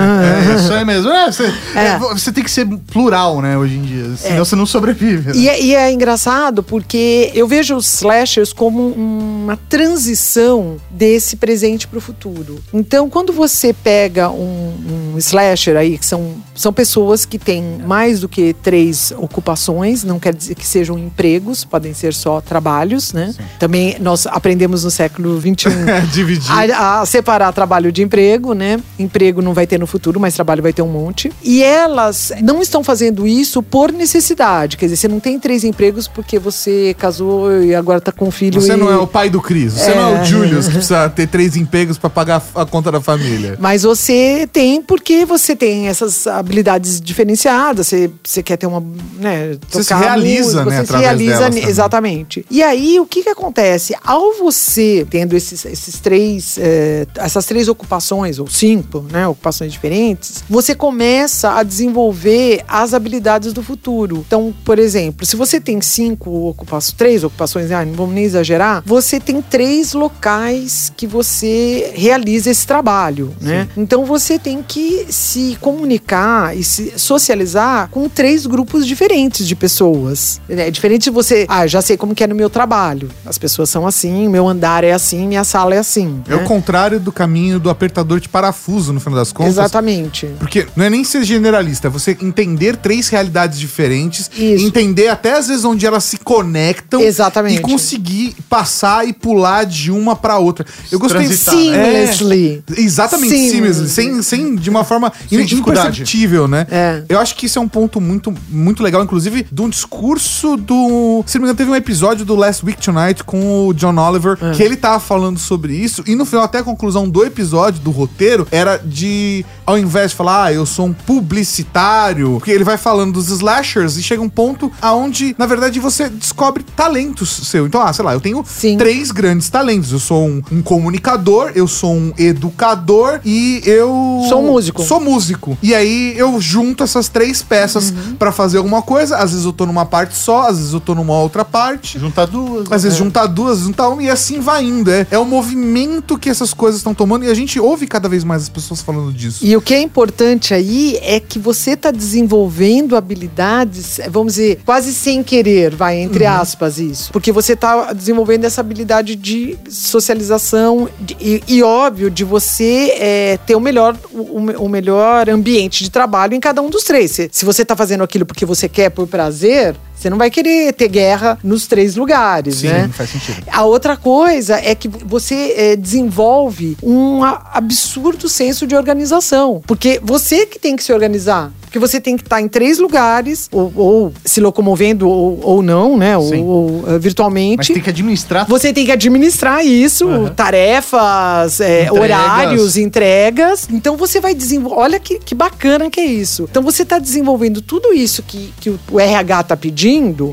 [0.49, 1.09] É, isso aí mesmo.
[1.11, 1.43] É, você,
[1.75, 1.79] É.
[1.87, 4.15] é, você tem que ser plural, né, hoje em dia.
[4.17, 5.27] Senão você não sobrevive.
[5.29, 5.33] né?
[5.35, 9.57] E é, e é engraçado porque eu vejo os slashers como uma
[9.89, 12.59] transição desse presente para o futuro.
[12.71, 18.19] Então, quando você pega um, um slasher aí, que são, são pessoas que têm mais
[18.19, 23.33] do que três ocupações, não quer dizer que sejam empregos, podem ser só trabalhos, né?
[23.57, 25.69] Também nós aprendemos no século XXI
[26.73, 28.79] a, a separar trabalho de emprego, né?
[28.99, 31.31] Emprego não vai ter no futuro, mas trabalho vai ter um monte.
[31.43, 34.77] E elas não estão fazendo isso por necessidade.
[34.77, 38.31] Quer dizer, você não tem três empregos porque você casou e agora tá com um
[38.31, 38.61] filho.
[38.61, 38.77] Você e...
[38.77, 41.55] não é o pai do Cris, você não é o Julius que precisa ter três
[41.55, 43.57] empregos pra pagar a conta da família.
[43.59, 48.83] Mas você tem porque você tem essas habilidades diferenciadas, você, você quer ter uma.
[49.19, 52.45] Né, Você se realiza, música, né, Você se realiza, exatamente.
[52.49, 53.95] E aí, o que que acontece?
[54.03, 60.43] Ao você tendo esses, esses três, eh, essas três ocupações, ou cinco, né, ocupações diferentes,
[60.49, 64.23] você começa a desenvolver as habilidades do futuro.
[64.25, 68.83] Então, por exemplo, se você tem cinco ocupações, três ocupações, ah, não vamos nem exagerar,
[68.85, 73.67] você tem três locais que você realiza esse trabalho, né?
[73.75, 80.41] Então você tem que se, comunicar e se socializar com três grupos diferentes de pessoas.
[80.49, 83.09] É diferente de você, ah, já sei como que é no meu trabalho.
[83.25, 86.21] As pessoas são assim, meu andar é assim, minha sala é assim.
[86.27, 86.43] É o né?
[86.45, 89.53] contrário do caminho do apertador de parafuso, no final das contas.
[89.53, 90.27] Exatamente.
[90.39, 94.65] Porque não é nem ser generalista, é você entender três realidades diferentes, Isso.
[94.65, 97.59] entender até às vezes onde elas se conectam Exatamente.
[97.59, 100.65] e conseguir passar e pular de uma pra outra.
[100.91, 102.63] Eu gostei Transitar, É, Seamlessly.
[102.77, 103.89] exatamente, Seamlessly.
[103.89, 105.87] seamlessly, sem, sem de uma forma Sem dificuldade.
[105.87, 106.65] imperceptível, né?
[106.69, 107.03] É.
[107.09, 111.23] Eu acho que isso é um ponto muito, muito legal, inclusive, de um discurso do.
[111.25, 114.37] Se não me engano, teve um episódio do Last Week Tonight com o John Oliver,
[114.41, 114.51] É.
[114.51, 117.91] que ele tava falando sobre isso, e no final, até a conclusão do episódio, do
[117.91, 122.77] roteiro, era de, ao invés de falar, ah, eu sou um publicitário, porque ele vai
[122.77, 127.65] falando dos slashers e chega um ponto aonde, na verdade, você descobre talentos seu.
[127.65, 128.77] Então, ah, sei lá, eu tenho Sim.
[128.77, 129.91] três grandes talentos.
[129.91, 134.25] Eu sou um, um comunicador, eu sou um educador e eu.
[134.27, 134.83] Sou músico.
[134.83, 135.57] Sou músico.
[135.61, 138.15] E aí eu junto essas três peças Uhum.
[138.15, 139.17] pra fazer alguma coisa.
[139.17, 141.97] Às vezes eu tô numa parte só, às vezes eu tô numa outra parte.
[141.99, 142.71] Juntar duas.
[142.71, 143.01] Às vezes é.
[143.03, 144.91] juntar duas, às vezes juntar uma, e assim vai indo.
[144.91, 148.23] É, é o movimento que essas coisas estão tomando e a gente ouve cada vez
[148.23, 149.45] mais as pessoas falando disso.
[149.45, 154.93] E o que é importante aí é que você está desenvolvendo habilidades, vamos dizer, quase
[154.93, 156.31] sem querer, vai, entre Uhum.
[156.31, 157.11] aspas, isso.
[157.11, 159.38] Porque você está desenvolvendo essa habilidade de
[159.69, 165.83] socialização de- e, e, óbvio, de você é, ter o melhor, o, o melhor ambiente
[165.83, 167.11] de trabalho em cada um dos três.
[167.11, 170.73] Se, se você está fazendo aquilo porque você quer por prazer, você não vai querer
[170.73, 172.89] ter guerra nos três lugares, Sim, né?
[172.93, 173.43] faz sentido.
[173.51, 179.61] A outra coisa é que você é, desenvolve um absurdo senso de organização.
[179.67, 181.51] Porque você que tem que se organizar.
[181.61, 185.95] Porque você tem que estar em três lugares, ou, ou se locomovendo ou, ou não,
[185.95, 186.17] né?
[186.17, 187.57] Ou, ou, eh, virtualmente.
[187.57, 188.47] Mas tem que administrar.
[188.47, 191.99] Você tem que administrar isso, tarefas, é, Entregas.
[192.01, 193.67] horários, entregas.
[193.71, 194.79] Então você vai desenvolver.
[194.79, 196.47] Olha que, que bacana que é isso.
[196.49, 199.88] Então você está desenvolvendo tudo isso que, que o RH está pedindo.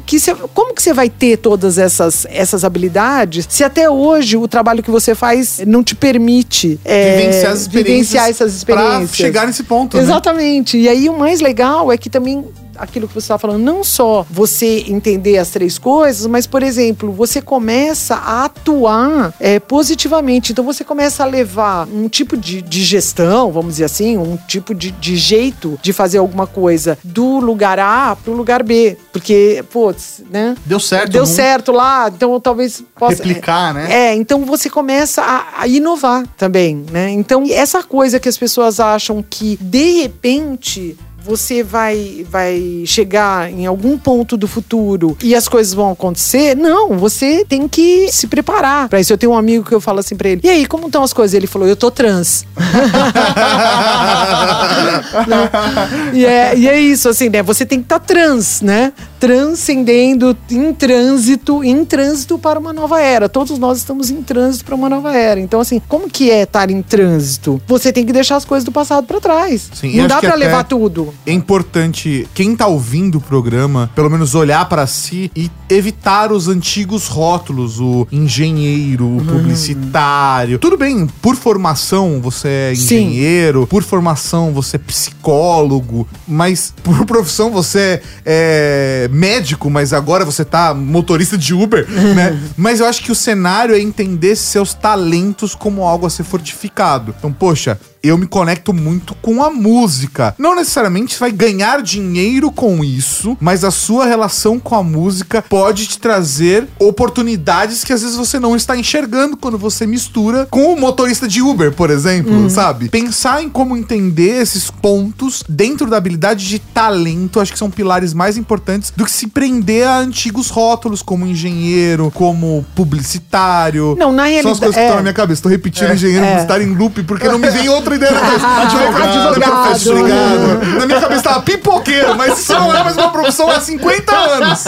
[0.06, 4.46] Que você- como que você vai ter todas essas, essas habilidades se até hoje o
[4.48, 9.16] trabalho que você faz não te permite é, Vivenciar as experiências vivenciar essas pra experiências?
[9.16, 10.02] chegar nesse ponto, né?
[10.02, 10.76] Exatamente.
[10.78, 12.44] E aí o mais legal é que também
[12.78, 17.12] aquilo que você estava falando, não só você entender as três coisas, mas, por exemplo,
[17.12, 20.52] você começa a atuar é, positivamente.
[20.52, 24.74] Então você começa a levar um tipo de, de gestão, vamos dizer assim, um tipo
[24.74, 28.96] de, de jeito de fazer alguma coisa do lugar A para o lugar B.
[29.12, 30.56] Porque, putz, né?
[30.64, 31.12] Deu certo.
[31.12, 33.22] Deu certo lá, então talvez possa.
[33.22, 33.86] Replicar, né?
[33.90, 37.10] É, então você começa a, a inovar também, né?
[37.10, 40.96] Então, essa coisa que as pessoas acham que, de repente,
[41.26, 46.56] você vai, vai chegar em algum ponto do futuro e as coisas vão acontecer.
[46.56, 49.12] Não, você tem que se preparar para isso.
[49.12, 51.12] Eu tenho um amigo que eu falo assim pra ele: E aí, como estão as
[51.12, 51.34] coisas?
[51.34, 52.46] Ele falou: Eu tô trans.
[56.14, 57.42] e, é, e é isso, assim, né?
[57.42, 58.92] Você tem que estar trans, né?
[59.18, 63.28] Transcendendo em trânsito, em trânsito para uma nova era.
[63.28, 65.40] Todos nós estamos em trânsito para uma nova era.
[65.40, 67.60] Então, assim, como que é estar em trânsito?
[67.66, 69.70] Você tem que deixar as coisas do passado para trás.
[69.74, 71.14] Sim, Não dá para levar tudo.
[71.26, 76.48] É importante quem tá ouvindo o programa, pelo menos olhar pra si e evitar os
[76.48, 80.58] antigos rótulos, o engenheiro, o publicitário.
[80.58, 82.82] Tudo bem, por formação você é Sim.
[82.82, 90.44] engenheiro, por formação você é psicólogo, mas por profissão você é médico, mas agora você
[90.44, 92.38] tá motorista de Uber, né?
[92.56, 97.14] Mas eu acho que o cenário é entender seus talentos como algo a ser fortificado.
[97.16, 97.78] Então, poxa,
[98.08, 100.34] eu me conecto muito com a música.
[100.38, 105.86] Não necessariamente vai ganhar dinheiro com isso, mas a sua relação com a música pode
[105.86, 110.80] te trazer oportunidades que às vezes você não está enxergando quando você mistura com o
[110.80, 112.88] motorista de Uber, por exemplo, sabe?
[112.88, 118.12] Pensar em como entender esses pontos dentro da habilidade de talento, acho que são pilares
[118.14, 123.96] mais importantes do que se prender a antigos rótulos como engenheiro, como publicitário.
[123.98, 124.84] Não, na São as realidade- coisas que é.
[124.84, 125.42] estão na minha cabeça.
[125.42, 126.28] Tô repetindo engenheiro É.
[126.28, 128.12] publicitário em loop porque não me vem outra ideia.
[128.62, 129.40] Advogado.
[129.40, 130.78] Cabeça, obrigado.
[130.78, 134.64] Na minha cabeça tava pipoqueiro, mas isso não é mais uma profissão há 50 anos.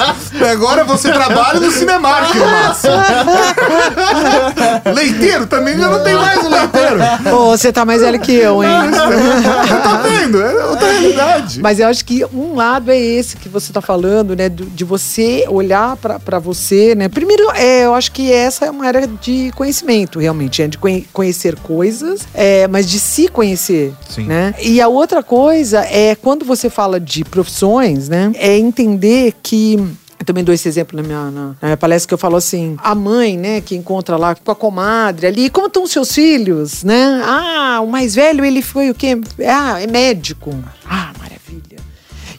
[0.50, 2.30] Agora você trabalha no Cinemark,
[4.94, 6.98] leiteiro também já não tem mais o leiteiro.
[7.36, 8.70] Ô, você tá mais velho que eu, hein?
[9.82, 10.42] Tá vendo?
[10.42, 11.60] É outra realidade.
[11.60, 14.48] Mas eu acho que um lado é esse que você tá falando, né?
[14.48, 17.08] De você olhar pra- pra você, né?
[17.08, 20.62] Primeiro, é, eu acho que essa é uma área de conhecimento, realmente.
[20.62, 24.26] É de conhe- conhecer coisas, é, mas de se conhecer, Sim.
[24.26, 24.54] né?
[24.62, 28.30] E a outra coisa é, quando você fala de profissões, né?
[28.36, 29.76] É entender que
[30.20, 32.76] Eu também dou esse exemplo na minha, na, na minha palestra que eu falo assim:
[32.82, 36.82] a mãe, né, que encontra lá com a comadre ali, como estão os seus filhos,
[36.84, 37.22] né?
[37.24, 39.16] Ah, o mais velho, ele foi o quê?
[39.48, 40.52] Ah, é médico.
[40.84, 41.78] Ah, maravilha.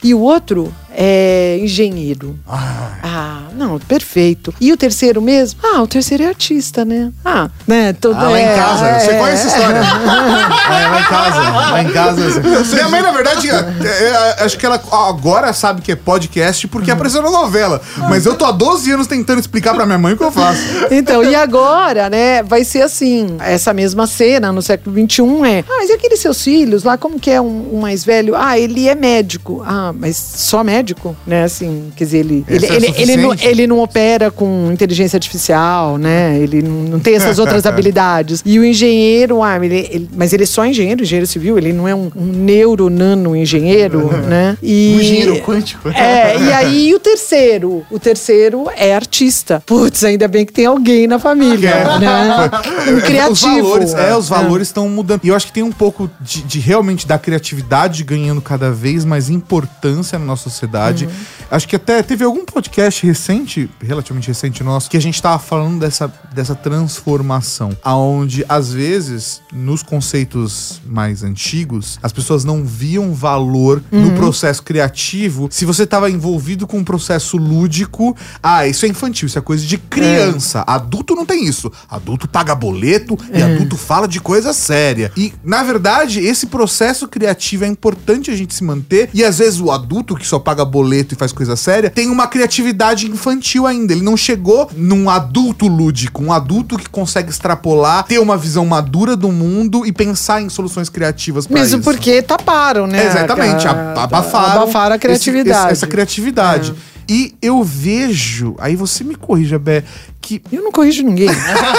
[0.03, 2.37] E o outro é engenheiro.
[2.45, 4.53] Ah, não, perfeito.
[4.59, 5.57] E o terceiro mesmo?
[5.63, 7.09] Ah, o terceiro é artista, né?
[7.23, 7.93] Ah, né?
[7.93, 9.79] Todo, Ah, lá em é, casa, é, você conhece a história.
[9.79, 11.39] é, lá em casa.
[11.49, 12.27] Lá em casa.
[12.27, 12.73] assim.
[12.75, 16.91] Minha mãe, na verdade, é, é, acho que ela agora sabe que é podcast porque
[16.91, 17.81] apareceu na novela.
[18.09, 20.61] Mas eu tô há 12 anos tentando explicar pra minha mãe o que eu faço.
[20.91, 25.77] Então, e agora, né, vai ser assim, essa mesma cena no século XXI é, ah,
[25.79, 28.35] mas e aqueles seus filhos lá, como que é um, um mais velho?
[28.35, 29.63] Ah, ele é médico.
[29.65, 30.88] Ah, mas só médico,
[31.25, 35.17] né, assim, quer dizer, ele, ele, é ele, ele, não, ele não opera com inteligência
[35.17, 38.41] artificial, né, ele não, tem essas outras habilidades.
[38.45, 41.87] E o engenheiro, ah, ele, ele- mas ele é só engenheiro, engenheiro civil, ele não
[41.87, 44.57] é um, um neuro-nano engenheiro, né?
[44.61, 45.89] E, Um engenheiro quântico.
[45.89, 47.85] É, e aí o terceiro?
[47.89, 49.61] O terceiro é artista.
[49.65, 52.49] Putz, ainda bem que tem alguém na família, né?
[52.89, 53.31] Um criativo.
[53.31, 55.21] Os valores, é, os valores estão mudando.
[55.23, 59.05] E eu acho que tem um pouco de, de realmente da criatividade ganhando cada vez
[59.05, 60.78] mais importância na nossa sociedade.
[60.87, 61.38] Uhum.
[61.51, 65.79] Acho que até teve algum podcast recente, relativamente recente nosso, que a gente tava falando
[65.79, 67.75] dessa, dessa transformação.
[67.83, 74.01] Aonde, às vezes, nos conceitos mais antigos, as pessoas não viam valor Uhum.
[74.01, 78.15] no processo criativo se você estava envolvido com um processo lúdico.
[78.41, 80.63] Ah, isso é infantil, isso é coisa de criança.
[80.67, 81.71] Adulto não tem isso.
[81.89, 85.11] Adulto paga boleto e adulto fala de coisa séria.
[85.15, 89.09] E, na verdade, esse processo criativo é importante a gente se manter.
[89.13, 92.27] E às vezes o adulto que só paga boleto e faz coisa séria tem uma
[92.27, 93.93] criatividade infantil ainda.
[93.93, 99.15] Ele não chegou num adulto lúdico, um adulto que consegue extrapolar, ter uma visão madura
[99.15, 101.89] do mundo e pensar em soluções criativas pra Mesmo isso.
[101.89, 103.05] porque taparam, né?
[103.07, 105.63] Exatamente, abafaram, abafaram a esse- criatividade.
[105.63, 106.73] esse- essa criatividade.
[107.09, 109.83] E eu vejo, aí você me corrija, Bé,
[110.21, 111.29] que Eu não corrijo ninguém.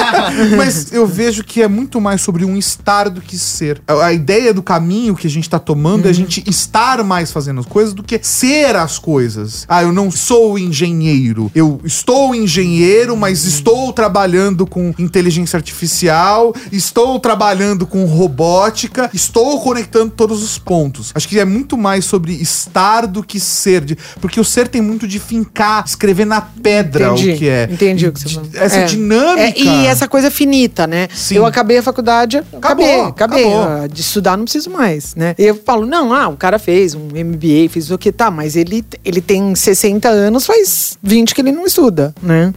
[0.56, 3.80] mas eu vejo que é muito mais sobre um estar do que ser.
[3.86, 7.30] A, a ideia do caminho que a gente tá tomando é a gente estar mais
[7.30, 9.64] fazendo as coisas do que ser as coisas.
[9.68, 11.48] Ah, eu não sou engenheiro.
[11.54, 20.10] Eu estou engenheiro, mas estou trabalhando com inteligência artificial, estou trabalhando com robótica, estou conectando
[20.10, 21.12] todos os pontos.
[21.14, 23.84] Acho que é muito mais sobre estar do que ser.
[23.84, 27.68] de- porque o ser tem muito de fincar, escrever na pedra Entendi, o que é.
[27.70, 28.48] entendi o que você falou.
[28.54, 28.84] Essa É.
[28.86, 29.42] dinâmica.
[29.42, 31.08] É, e essa coisa finita, né?
[31.14, 31.36] Sim.
[31.36, 33.44] Eu acabei a faculdade, acabei, acabei.
[33.44, 33.62] acabou.
[33.62, 35.34] Ah, De estudar não preciso mais, né?
[35.38, 38.56] E eu falo, não, ah, o cara fez um MBA, fez o que, tá, mas
[38.56, 42.52] ele, ele tem 60 anos, faz 20 que ele não estuda, né?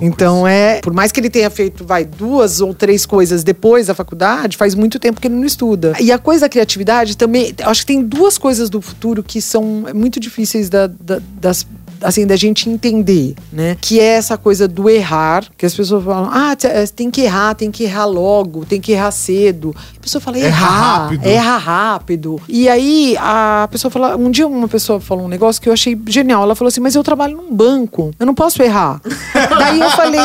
[0.00, 3.94] então é, por mais que ele tenha feito, vai, duas ou três coisas depois da
[3.94, 5.94] faculdade, faz muito tempo que ele não estuda.
[6.00, 9.84] E a coisa da criatividade também, acho que tem duas coisas do futuro que são
[9.94, 11.66] muito difíceis da- da- das
[12.06, 13.76] assim, da gente entender, né?
[13.80, 17.54] Que é essa coisa do errar, que as pessoas falam, ah, eh, tem que errar,
[17.54, 19.74] tem que errar logo, tem que errar cedo.
[19.96, 21.26] A pessoa fala, Erra errar, rápido.
[21.26, 22.40] erra rápido.
[22.48, 25.98] E aí a pessoa fala, um dia uma pessoa falou um negócio que eu achei
[26.08, 26.42] genial.
[26.42, 29.00] Ela falou assim, mas eu trabalho num banco, eu não posso errar.
[29.58, 30.20] Daí eu falei,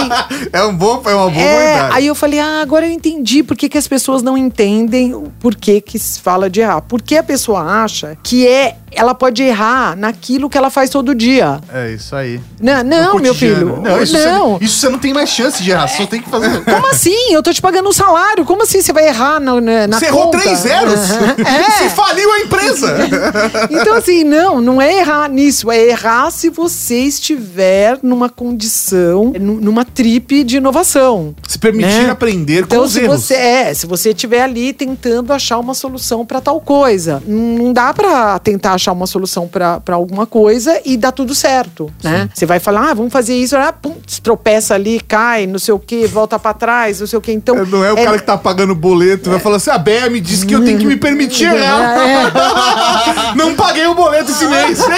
[0.54, 1.96] É, um bom, é uma boa é, verdade.
[1.98, 5.32] aí eu falei, ah, agora eu entendi por que, que as pessoas não entendem o
[5.40, 6.82] porquê que se fala de errar.
[6.82, 11.60] Porque a pessoa acha que é, ela pode errar naquilo que ela faz todo dia.
[11.74, 12.40] É isso aí.
[12.60, 13.80] Não, não meu filho.
[13.82, 14.58] Não, isso, não.
[14.58, 16.62] Você, isso você não tem mais chance de errar, você só tem que fazer.
[16.66, 17.32] Como assim?
[17.34, 18.44] Eu tô te pagando um salário.
[18.46, 20.40] Como assim você vai errar na, na, Você errou conta?
[20.40, 21.00] três zeros.
[21.46, 21.72] É.
[21.82, 22.96] Você faliu a empresa.
[23.70, 25.72] Então, assim, não, não é errar nisso.
[25.72, 31.34] É errar se você estiver numa condição, nu- numa trip de inovação.
[31.48, 32.10] Se permitir Né?
[32.10, 33.22] aprender com Então, os se erros.
[33.24, 37.94] você é, se você estiver ali tentando achar uma solução pra tal coisa, não dá
[37.94, 41.51] pra tentar achar uma solução pra alguma coisa e dar tudo certo,
[42.04, 42.30] né?
[42.34, 45.80] Você vai falar, ah, vamos fazer isso, ah, pum, tropeça ali, cai, não sei o
[45.80, 47.32] que, volta pra trás, não sei o que.
[47.32, 50.10] Então, Não é o cara que tá pagando o boleto, vai falar assim: a Bé
[50.10, 52.00] me disse que eu tenho que me permitir errar.
[52.00, 54.80] É, Não paguei o boleto esse mês.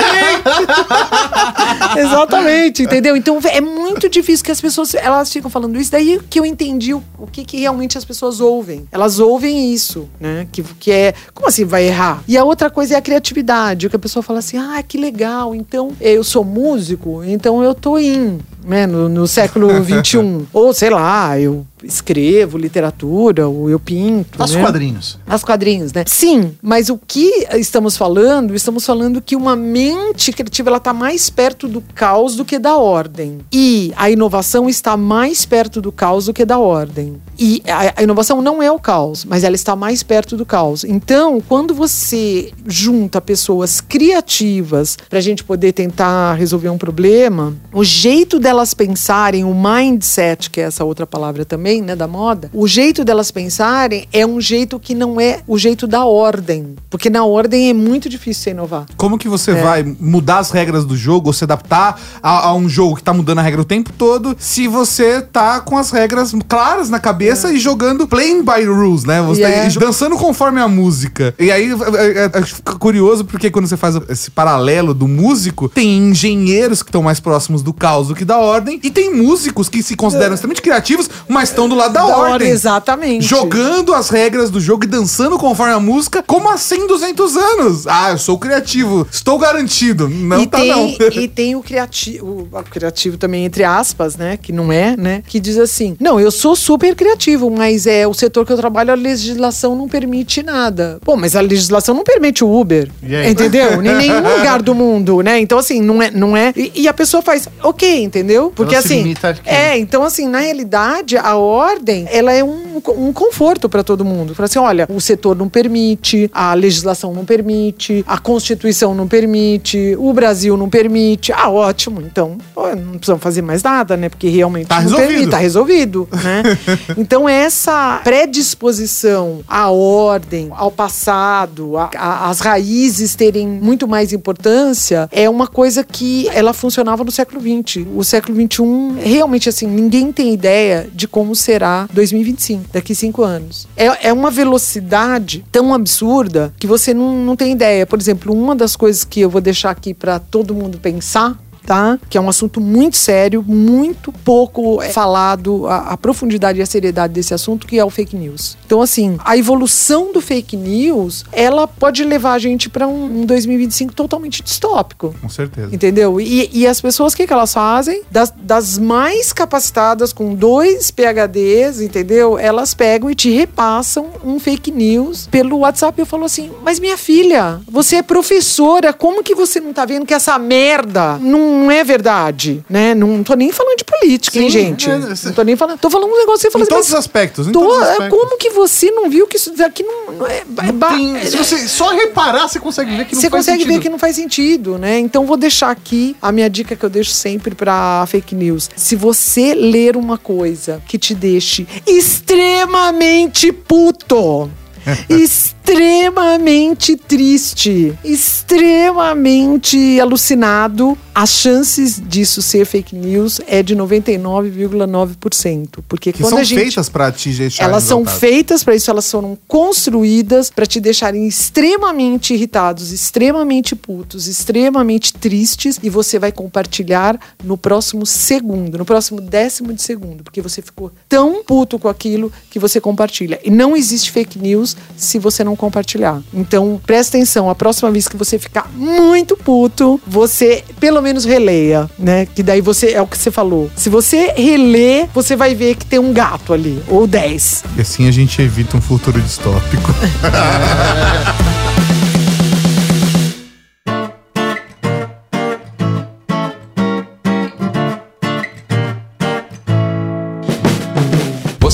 [1.97, 3.16] Exatamente, entendeu?
[3.16, 5.91] Então é muito difícil que as pessoas elas ficam falando isso.
[5.91, 8.88] Daí que eu entendi o, o que, que realmente as pessoas ouvem.
[8.91, 10.47] Elas ouvem isso, né?
[10.51, 11.14] Que, que é.
[11.34, 12.24] Como assim vai errar?
[12.28, 13.88] E a outra coisa é a criatividade.
[13.88, 15.56] O que a pessoa fala assim: ah, que legal.
[15.56, 18.39] Então eu sou músico, então eu tô in.
[18.64, 20.47] Né, no, no século XXI.
[20.53, 24.41] Ou sei lá, eu, escrevo literatura, ou eu pinto.
[24.41, 24.61] Os né?
[24.61, 25.20] quadrinhos.
[25.28, 26.03] As quadrinhos, né?
[26.07, 28.55] Sim, mas o que estamos falando?
[28.55, 32.78] Estamos falando que uma mente criativa ela está mais perto do caos do que da
[32.78, 33.39] ordem.
[33.51, 37.22] E a inovação está mais perto do caos do que da ordem.
[37.38, 40.84] E a, a inovação não é o caos, mas ela está mais perto do caos.
[40.84, 47.84] Então, quando você junta pessoas criativas para a gente poder tentar resolver um problema, o
[47.84, 52.68] jeito delas pensarem, o mindset, que é essa outra palavra também, né, da moda, o
[52.68, 56.76] jeito delas pensarem é um jeito que não é o jeito da ordem.
[56.88, 58.86] Porque na ordem é muito difícil você inovar.
[58.95, 59.56] Como que você É.
[59.56, 63.12] vai mudar as regras do jogo ou se adaptar a, a um jogo que tá
[63.12, 67.51] mudando a regra o tempo todo se você tá com as regras claras na cabeça
[67.51, 69.20] e jogando playing by rules, né?
[69.24, 69.68] Você É.
[69.68, 71.34] tá dançando conforme a música.
[71.39, 75.68] E aí é, é, é, fica curioso porque quando você faz esse paralelo do músico,
[75.70, 79.69] tem engenheiros que estão mais próximos do caos do que da ordem e tem músicos
[79.69, 82.33] que se consideram extremamente criativos, mas estão do lado da, Da ordem.
[82.33, 83.25] ordem, exatamente.
[83.25, 86.23] Jogando as regras do jogo e dançando conforme a música.
[86.25, 87.87] Como assim 200 anos?
[87.87, 89.07] Ah, eu sou criativo.
[89.11, 90.07] Estou garantido.
[90.09, 90.93] Não e tá tem, não.
[91.23, 94.37] E tem o criativo, o criativo também, entre aspas, né?
[94.37, 95.23] Que não é, né?
[95.27, 98.91] Que diz assim: não, eu sou super criativo, mas é o setor que eu trabalho,
[98.91, 100.99] a legislação não permite nada.
[101.03, 102.89] Pô, mas a legislação não permite o Uber.
[103.29, 103.81] Entendeu?
[103.83, 105.39] em nenhum lugar do mundo, né?
[105.39, 106.11] Então, assim, não é.
[106.11, 108.32] Não é e, e a pessoa faz, ok, entendeu?
[108.55, 109.03] Porque Ela se assim.
[109.45, 114.34] É, então, assim, na realidade, a ordem, ela é um, um conforto para todo mundo.
[114.36, 119.95] Fala assim: olha, o setor não permite, a legislação não permite, a Constituição não permite,
[119.97, 121.31] o Brasil não permite.
[121.31, 122.01] Ah, ótimo.
[122.01, 124.09] Então, pô, não precisamos fazer mais nada, né?
[124.09, 125.07] Porque realmente Tá não resolvido.
[125.09, 126.43] permite, tá resolvido, né?
[126.97, 135.09] então, essa predisposição à ordem, ao passado, a- a- as raízes terem muito mais importância,
[135.11, 137.86] é uma coisa que ela funcionava no século XX.
[137.95, 143.67] O século XXI, realmente, assim, ninguém tem ideia de como será 2025, daqui cinco anos.
[143.76, 147.86] É, é uma velocidade tão absurda que você não, não tem ideia.
[147.86, 151.99] Por exemplo, uma das coisas que eu vou deixar aqui para todo mundo pensar tá?
[152.09, 156.66] Que é um assunto muito sério, muito pouco é, falado, a, a profundidade e a
[156.66, 158.57] seriedade desse assunto, que é o fake news.
[158.66, 163.26] Então, assim, a evolução do fake news, ela pode levar a gente para um, um
[163.26, 165.16] 2025 totalmente distópico.
[165.22, 165.74] Com certeza.
[165.74, 166.20] Entendeu?
[166.20, 168.03] E, e as pessoas, o que, que elas fazem?
[168.11, 172.38] Das, das mais capacitadas, com dois PHDs, entendeu?
[172.38, 175.99] Elas pegam e te repassam um fake news pelo WhatsApp.
[175.99, 180.05] Eu falo assim, mas minha filha, você é professora, como que você não tá vendo
[180.05, 182.64] que essa merda não é verdade?
[182.70, 182.93] Né?
[182.95, 184.89] Não tô nem falando de política, hein, Sim, gente?
[184.89, 185.80] é, não tô nem falando.
[185.80, 187.45] Tô falando um negócio, você fala Em assim, todos os aspectos.
[187.47, 188.20] Tô- todos os é, aspectos.
[188.20, 190.39] como que você não viu que isso daqui não, não é...
[190.68, 193.64] é ba- Tem- se você só reparar, você consegue ver que não você faz consegue
[193.64, 193.76] sentido.
[193.78, 194.99] ver que não faz sentido, né?
[194.99, 198.70] Então vou deixar aqui a minha dica que eu deixo sempre pra fake news.
[198.76, 204.49] Se você ler uma coisa que te deixe extremamente puto,
[205.09, 216.21] extremamente triste, extremamente alucinado, as chances disso ser fake news é de 99,9%, porque Que
[216.21, 219.38] quando são a gente feitas pra atingir esse elas são feitas para isso, elas foram
[219.47, 227.57] construídas para te deixarem extremamente irritados, extremamente putos, extremamente tristes e você vai compartilhar no
[227.57, 232.59] próximo segundo, no próximo décimo de segundo, porque você ficou tão puto com aquilo que
[232.59, 233.39] você compartilha.
[233.43, 236.21] E não existe fake news se você não compartilhar.
[236.34, 241.89] Então, presta atenção, a próxima vez que você ficar muito puto, você pelo menos releia,
[241.97, 242.26] né?
[242.26, 243.69] Que daí você é o que você falou.
[243.76, 247.63] Se você reler, você vai ver que tem um gato ali, ou 10.
[247.78, 249.93] E assim a gente evita um futuro distópico.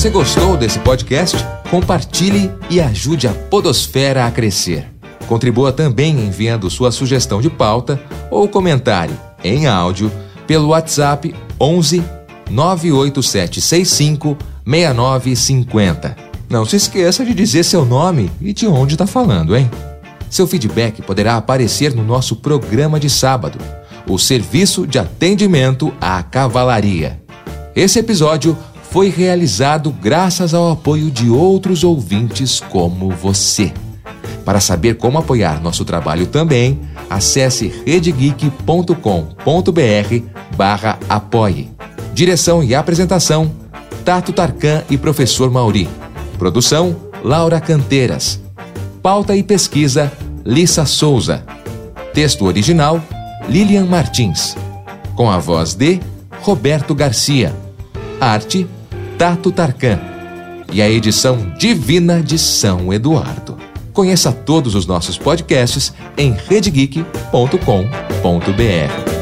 [0.00, 1.36] Você gostou desse podcast?
[1.70, 4.86] Compartilhe e ajude a Podosfera a crescer.
[5.28, 10.10] Contribua também enviando sua sugestão de pauta ou comentário em áudio
[10.46, 12.02] pelo WhatsApp 11
[12.48, 16.16] 98765 6950.
[16.48, 19.70] Não se esqueça de dizer seu nome e de onde está falando, hein?
[20.30, 23.58] Seu feedback poderá aparecer no nosso programa de sábado,
[24.08, 27.20] o Serviço de Atendimento à Cavalaria.
[27.76, 28.56] Esse episódio
[28.90, 33.72] foi realizado graças ao apoio de outros ouvintes como você.
[34.44, 38.94] Para saber como apoiar nosso trabalho também, acesse redegeek.com.br
[40.56, 41.70] barra apoie.
[42.12, 43.52] Direção e apresentação,
[44.04, 45.88] Tato Tarkan e Professor Mauri.
[46.36, 48.40] Produção, Laura Canteiras.
[49.00, 50.10] Pauta e pesquisa,
[50.44, 51.44] Lissa Souza.
[52.12, 53.00] Texto original,
[53.48, 54.56] Lilian Martins.
[55.14, 56.00] Com a voz de
[56.42, 57.54] Roberto Garcia.
[58.20, 58.66] Arte,
[59.20, 59.98] Tato Tarkan
[60.72, 63.58] e a edição divina de São Eduardo.
[63.92, 69.19] Conheça todos os nossos podcasts em redegeek.com.br.